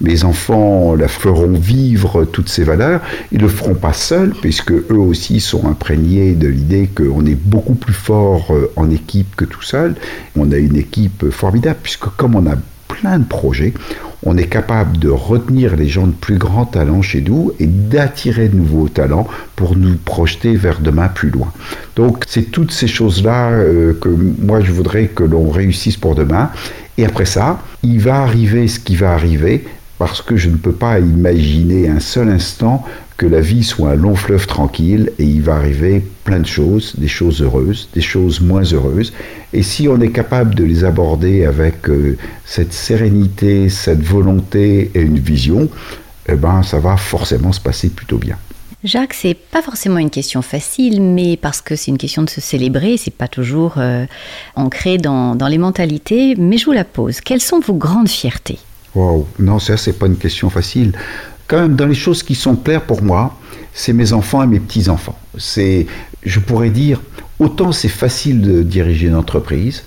Mes 0.00 0.24
enfants 0.24 0.96
la 0.96 1.06
feront 1.06 1.52
vivre 1.52 2.24
toutes 2.24 2.48
ces 2.48 2.64
valeurs. 2.64 3.00
Ils 3.30 3.38
ne 3.38 3.44
le 3.44 3.48
feront 3.48 3.74
pas 3.74 3.92
seuls, 3.92 4.34
puisque 4.40 4.72
eux 4.72 4.98
aussi 4.98 5.38
sont 5.38 5.66
imprégnés 5.66 6.34
de 6.34 6.48
l'idée 6.48 6.88
qu'on 6.92 7.24
est 7.24 7.38
beaucoup 7.38 7.74
plus 7.74 7.94
fort 7.94 8.52
en 8.76 8.90
équipe 8.90 9.36
que 9.36 9.44
tout 9.44 9.62
seul. 9.62 9.94
On 10.36 10.50
a 10.50 10.56
une 10.56 10.76
équipe 10.76 11.30
formidable, 11.30 11.78
puisque 11.82 12.08
comme 12.16 12.34
on 12.34 12.46
a 12.50 12.56
plein 12.88 13.18
de 13.18 13.24
projets, 13.24 13.74
on 14.22 14.36
est 14.36 14.46
capable 14.46 14.98
de 14.98 15.08
retenir 15.08 15.76
les 15.76 15.88
gens 15.88 16.06
de 16.06 16.12
plus 16.12 16.36
grands 16.36 16.66
talents 16.66 17.02
chez 17.02 17.20
nous 17.20 17.52
et 17.58 17.66
d'attirer 17.66 18.48
de 18.48 18.56
nouveaux 18.56 18.88
talents 18.88 19.26
pour 19.56 19.76
nous 19.76 19.96
projeter 19.96 20.56
vers 20.56 20.80
demain 20.80 21.08
plus 21.08 21.30
loin. 21.30 21.52
Donc 21.96 22.24
c'est 22.28 22.50
toutes 22.50 22.72
ces 22.72 22.86
choses-là 22.86 23.50
euh, 23.50 23.94
que 24.00 24.08
moi 24.08 24.60
je 24.60 24.72
voudrais 24.72 25.06
que 25.06 25.24
l'on 25.24 25.50
réussisse 25.50 25.96
pour 25.96 26.14
demain. 26.14 26.50
Et 26.98 27.06
après 27.06 27.24
ça, 27.24 27.60
il 27.82 28.00
va 28.00 28.22
arriver 28.22 28.68
ce 28.68 28.78
qui 28.78 28.94
va 28.94 29.12
arriver 29.12 29.64
parce 30.00 30.22
que 30.22 30.34
je 30.34 30.48
ne 30.48 30.56
peux 30.56 30.72
pas 30.72 30.98
imaginer 30.98 31.86
un 31.86 32.00
seul 32.00 32.30
instant 32.30 32.82
que 33.18 33.26
la 33.26 33.42
vie 33.42 33.62
soit 33.62 33.90
un 33.90 33.96
long 33.96 34.16
fleuve 34.16 34.46
tranquille 34.46 35.12
et 35.18 35.24
il 35.24 35.42
va 35.42 35.56
arriver 35.56 36.02
plein 36.24 36.38
de 36.38 36.46
choses, 36.46 36.94
des 36.96 37.06
choses 37.06 37.42
heureuses, 37.42 37.86
des 37.92 38.00
choses 38.00 38.40
moins 38.40 38.62
heureuses. 38.62 39.12
Et 39.52 39.62
si 39.62 39.88
on 39.88 40.00
est 40.00 40.10
capable 40.10 40.54
de 40.54 40.64
les 40.64 40.84
aborder 40.84 41.44
avec 41.44 41.90
euh, 41.90 42.16
cette 42.46 42.72
sérénité, 42.72 43.68
cette 43.68 44.00
volonté 44.00 44.90
et 44.94 45.02
une 45.02 45.18
vision, 45.18 45.68
eh 46.26 46.34
ben, 46.34 46.62
ça 46.62 46.78
va 46.78 46.96
forcément 46.96 47.52
se 47.52 47.60
passer 47.60 47.90
plutôt 47.90 48.16
bien. 48.16 48.38
Jacques, 48.82 49.12
c'est 49.12 49.34
pas 49.34 49.60
forcément 49.60 49.98
une 49.98 50.08
question 50.08 50.40
facile, 50.40 51.02
mais 51.02 51.36
parce 51.36 51.60
que 51.60 51.76
c'est 51.76 51.90
une 51.90 51.98
question 51.98 52.22
de 52.22 52.30
se 52.30 52.40
célébrer, 52.40 52.96
c'est 52.96 53.12
pas 53.12 53.28
toujours 53.28 53.74
euh, 53.76 54.06
ancré 54.56 54.96
dans, 54.96 55.34
dans 55.34 55.48
les 55.48 55.58
mentalités. 55.58 56.36
Mais 56.38 56.56
je 56.56 56.64
vous 56.64 56.72
la 56.72 56.84
pose. 56.84 57.20
Quelles 57.20 57.42
sont 57.42 57.60
vos 57.60 57.74
grandes 57.74 58.08
fiertés? 58.08 58.58
Wow, 58.94 59.26
non, 59.38 59.58
ça 59.58 59.76
c'est 59.76 59.92
pas 59.92 60.06
une 60.06 60.16
question 60.16 60.50
facile 60.50 60.92
quand 61.50 61.60
même 61.60 61.74
dans 61.74 61.86
les 61.86 61.96
choses 61.96 62.22
qui 62.22 62.36
sont 62.36 62.54
claires 62.54 62.82
pour 62.86 63.02
moi, 63.02 63.36
c'est 63.72 63.92
mes 63.92 64.12
enfants 64.12 64.40
et 64.44 64.46
mes 64.46 64.60
petits-enfants. 64.60 65.18
C'est, 65.36 65.88
je 66.22 66.38
pourrais 66.38 66.70
dire, 66.70 67.00
autant 67.40 67.72
c'est 67.72 67.88
facile 67.88 68.40
de 68.40 68.62
diriger 68.62 69.08
une 69.08 69.16
entreprise, 69.16 69.82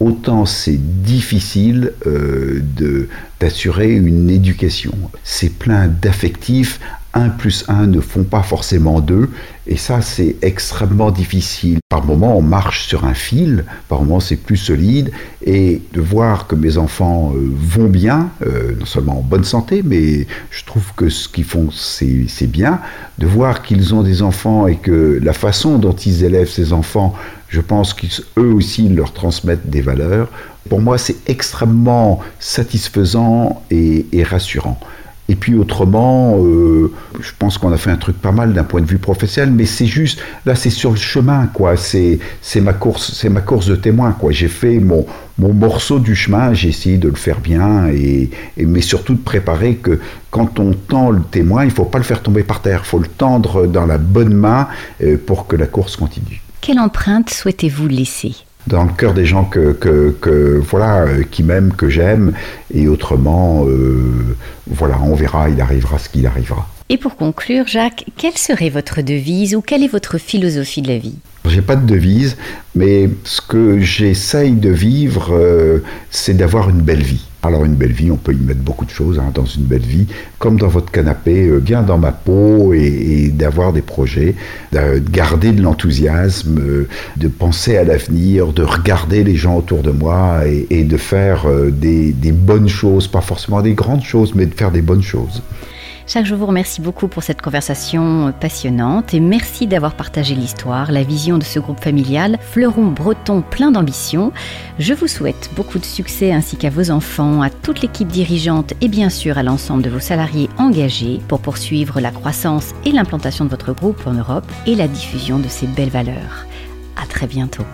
autant 0.00 0.46
c'est 0.46 0.78
difficile 1.02 1.92
euh, 2.06 2.62
d'assurer 3.40 3.92
une 3.92 4.30
éducation. 4.30 4.92
C'est 5.24 5.52
plein 5.58 5.88
d'affectifs 5.88 6.80
1 7.14 7.30
plus 7.30 7.64
1 7.68 7.86
ne 7.86 8.00
font 8.00 8.24
pas 8.24 8.42
forcément 8.42 9.00
2, 9.00 9.30
et 9.66 9.76
ça 9.76 10.02
c'est 10.02 10.36
extrêmement 10.42 11.10
difficile. 11.10 11.78
Par 11.88 12.04
moments 12.04 12.36
on 12.36 12.42
marche 12.42 12.86
sur 12.86 13.04
un 13.04 13.14
fil, 13.14 13.64
par 13.88 14.02
moments 14.02 14.20
c'est 14.20 14.36
plus 14.36 14.56
solide, 14.56 15.10
et 15.44 15.82
de 15.92 16.00
voir 16.00 16.46
que 16.46 16.54
mes 16.54 16.76
enfants 16.76 17.32
euh, 17.34 17.50
vont 17.54 17.88
bien, 17.88 18.30
euh, 18.46 18.74
non 18.78 18.86
seulement 18.86 19.18
en 19.18 19.22
bonne 19.22 19.44
santé, 19.44 19.82
mais 19.84 20.26
je 20.50 20.64
trouve 20.64 20.92
que 20.96 21.08
ce 21.08 21.28
qu'ils 21.28 21.44
font 21.44 21.70
c'est 21.72 22.46
bien, 22.46 22.80
de 23.18 23.26
voir 23.26 23.62
qu'ils 23.62 23.94
ont 23.94 24.02
des 24.02 24.22
enfants 24.22 24.66
et 24.66 24.76
que 24.76 25.18
la 25.22 25.32
façon 25.32 25.78
dont 25.78 25.94
ils 25.94 26.24
élèvent 26.24 26.50
ces 26.50 26.72
enfants, 26.72 27.14
je 27.48 27.60
pense 27.60 27.94
qu'eux 27.94 28.52
aussi 28.52 28.88
leur 28.88 29.12
transmettent 29.12 29.70
des 29.70 29.80
valeurs, 29.80 30.28
pour 30.68 30.80
moi 30.80 30.98
c'est 30.98 31.16
extrêmement 31.28 32.20
satisfaisant 32.38 33.62
et 33.70 34.22
rassurant. 34.22 34.78
Et 35.30 35.34
puis 35.34 35.54
autrement, 35.54 36.38
euh, 36.42 36.90
je 37.20 37.32
pense 37.38 37.58
qu'on 37.58 37.70
a 37.70 37.76
fait 37.76 37.90
un 37.90 37.96
truc 37.96 38.18
pas 38.18 38.32
mal 38.32 38.54
d'un 38.54 38.64
point 38.64 38.80
de 38.80 38.86
vue 38.86 38.98
professionnel, 38.98 39.52
mais 39.54 39.66
c'est 39.66 39.86
juste, 39.86 40.20
là 40.46 40.54
c'est 40.54 40.70
sur 40.70 40.90
le 40.90 40.96
chemin, 40.96 41.48
quoi. 41.52 41.76
C'est, 41.76 42.18
ma 42.56 42.72
course, 42.72 43.12
c'est 43.12 43.28
ma 43.28 43.42
course 43.42 43.66
de 43.66 43.76
témoin, 43.76 44.12
quoi. 44.12 44.32
J'ai 44.32 44.48
fait 44.48 44.78
mon, 44.78 45.04
morceau 45.38 45.98
du 45.98 46.16
chemin, 46.16 46.54
j'ai 46.54 46.70
essayé 46.70 46.96
de 46.96 47.08
le 47.08 47.14
faire 47.14 47.40
bien, 47.40 47.88
et, 47.88 48.30
mais 48.56 48.80
surtout 48.80 49.14
de 49.14 49.20
préparer 49.20 49.74
que 49.76 50.00
quand 50.30 50.58
on 50.58 50.72
tend 50.72 51.10
le 51.10 51.20
témoin, 51.20 51.64
il 51.64 51.70
faut 51.70 51.84
pas 51.84 51.98
le 51.98 52.04
faire 52.04 52.22
tomber 52.22 52.42
par 52.42 52.62
terre, 52.62 52.80
il 52.84 52.88
faut 52.88 52.98
le 52.98 53.06
tendre 53.06 53.66
dans 53.66 53.84
la 53.84 53.98
bonne 53.98 54.32
main 54.32 54.68
euh, 55.02 55.18
pour 55.18 55.46
que 55.46 55.56
la 55.56 55.66
course 55.66 55.96
continue. 55.96 56.40
Quelle 56.60 56.78
empreinte 56.78 57.30
souhaitez-vous 57.30 57.88
laisser 57.88 58.34
dans 58.66 58.84
le 58.84 58.92
cœur 58.92 59.14
des 59.14 59.24
gens 59.24 59.44
que, 59.44 59.72
que, 59.72 60.60
voilà 60.62 61.06
euh, 61.06 61.22
qui 61.22 61.42
m'aiment, 61.42 61.72
que 61.72 61.88
j'aime, 61.88 62.34
et 62.72 62.86
autrement, 62.86 63.64
euh, 63.66 64.36
voilà, 64.66 65.00
on 65.02 65.14
verra, 65.14 65.48
il 65.48 65.58
arrivera 65.60 65.98
ce 65.98 66.10
qu'il 66.10 66.26
arrivera. 66.26 66.68
Et 66.90 66.98
pour 66.98 67.16
conclure, 67.16 67.66
Jacques, 67.66 68.04
quelle 68.16 68.36
serait 68.36 68.68
votre 68.68 69.00
devise 69.00 69.54
ou 69.54 69.62
quelle 69.62 69.82
est 69.82 69.88
votre 69.88 70.18
philosophie 70.18 70.82
de 70.82 70.88
la 70.88 70.98
vie? 70.98 71.16
J'ai 71.46 71.62
pas 71.62 71.76
de 71.76 71.86
devise, 71.86 72.36
mais 72.74 73.08
ce 73.24 73.40
que 73.40 73.80
j'essaye 73.80 74.52
de 74.52 74.70
vivre, 74.70 75.28
euh, 75.32 75.82
c'est 76.10 76.34
d'avoir 76.34 76.68
une 76.68 76.80
belle 76.80 77.02
vie. 77.02 77.27
Alors 77.42 77.64
une 77.64 77.76
belle 77.76 77.92
vie, 77.92 78.10
on 78.10 78.16
peut 78.16 78.32
y 78.32 78.36
mettre 78.36 78.60
beaucoup 78.60 78.84
de 78.84 78.90
choses 78.90 79.20
hein, 79.20 79.30
dans 79.32 79.44
une 79.44 79.62
belle 79.62 79.82
vie, 79.82 80.06
comme 80.40 80.58
dans 80.58 80.66
votre 80.66 80.90
canapé, 80.90 81.46
euh, 81.46 81.60
bien 81.60 81.82
dans 81.82 81.98
ma 81.98 82.10
peau, 82.10 82.72
et, 82.74 83.28
d'avoir 83.32 83.72
des 83.72 83.82
projets, 83.82 84.34
de 84.72 84.98
garder 84.98 85.52
de 85.52 85.62
l'enthousiasme, 85.62 86.58
euh, 86.58 86.88
de 87.16 87.28
penser 87.28 87.76
à 87.76 87.84
l'avenir, 87.84 88.52
de 88.52 88.64
regarder 88.64 89.22
les 89.22 89.36
gens 89.36 89.56
autour 89.56 89.82
de 89.82 89.92
moi 89.92 90.40
et, 90.48 90.82
de 90.82 90.96
faire 90.96 91.46
euh, 91.46 91.70
des 91.70 92.32
bonnes 92.32 92.68
choses, 92.68 93.06
pas 93.06 93.20
forcément 93.20 93.62
des 93.62 93.74
grandes 93.74 94.02
choses, 94.02 94.34
mais 94.34 94.46
de 94.46 94.54
faire 94.54 94.72
des 94.72 94.82
bonnes 94.82 95.02
choses. 95.02 95.42
Jacques, 96.08 96.24
je 96.24 96.34
vous 96.34 96.46
remercie 96.46 96.80
beaucoup 96.80 97.06
pour 97.06 97.22
cette 97.22 97.42
conversation 97.42 98.32
passionnante 98.40 99.12
et 99.12 99.20
merci 99.20 99.66
d'avoir 99.66 99.94
partagé 99.94 100.34
l'histoire, 100.34 100.90
la 100.90 101.02
vision 101.02 101.36
de 101.36 101.44
ce 101.44 101.58
groupe 101.58 101.80
familial, 101.80 102.38
fleuron 102.40 102.86
breton 102.86 103.42
plein 103.42 103.70
d'ambition. 103.70 104.32
Je 104.78 104.94
vous 104.94 105.06
souhaite 105.06 105.50
beaucoup 105.54 105.78
de 105.78 105.84
succès 105.84 106.32
ainsi 106.32 106.56
qu'à 106.56 106.70
vos 106.70 106.90
enfants, 106.90 107.42
à 107.42 107.50
toute 107.50 107.82
l'équipe 107.82 108.08
dirigeante 108.08 108.72
et 108.80 108.88
bien 108.88 109.10
sûr 109.10 109.36
à 109.36 109.42
l'ensemble 109.42 109.82
de 109.82 109.90
vos 109.90 110.00
salariés 110.00 110.48
engagés 110.56 111.20
pour 111.28 111.40
poursuivre 111.40 112.00
la 112.00 112.10
croissance 112.10 112.72
et 112.86 112.92
l'implantation 112.92 113.44
de 113.44 113.50
votre 113.50 113.74
groupe 113.74 114.06
en 114.06 114.14
Europe 114.14 114.50
et 114.66 114.76
la 114.76 114.88
diffusion 114.88 115.38
de 115.38 115.48
ces 115.48 115.66
belles 115.66 115.90
valeurs. 115.90 116.46
À 116.96 117.04
très 117.04 117.26
bientôt. 117.26 117.64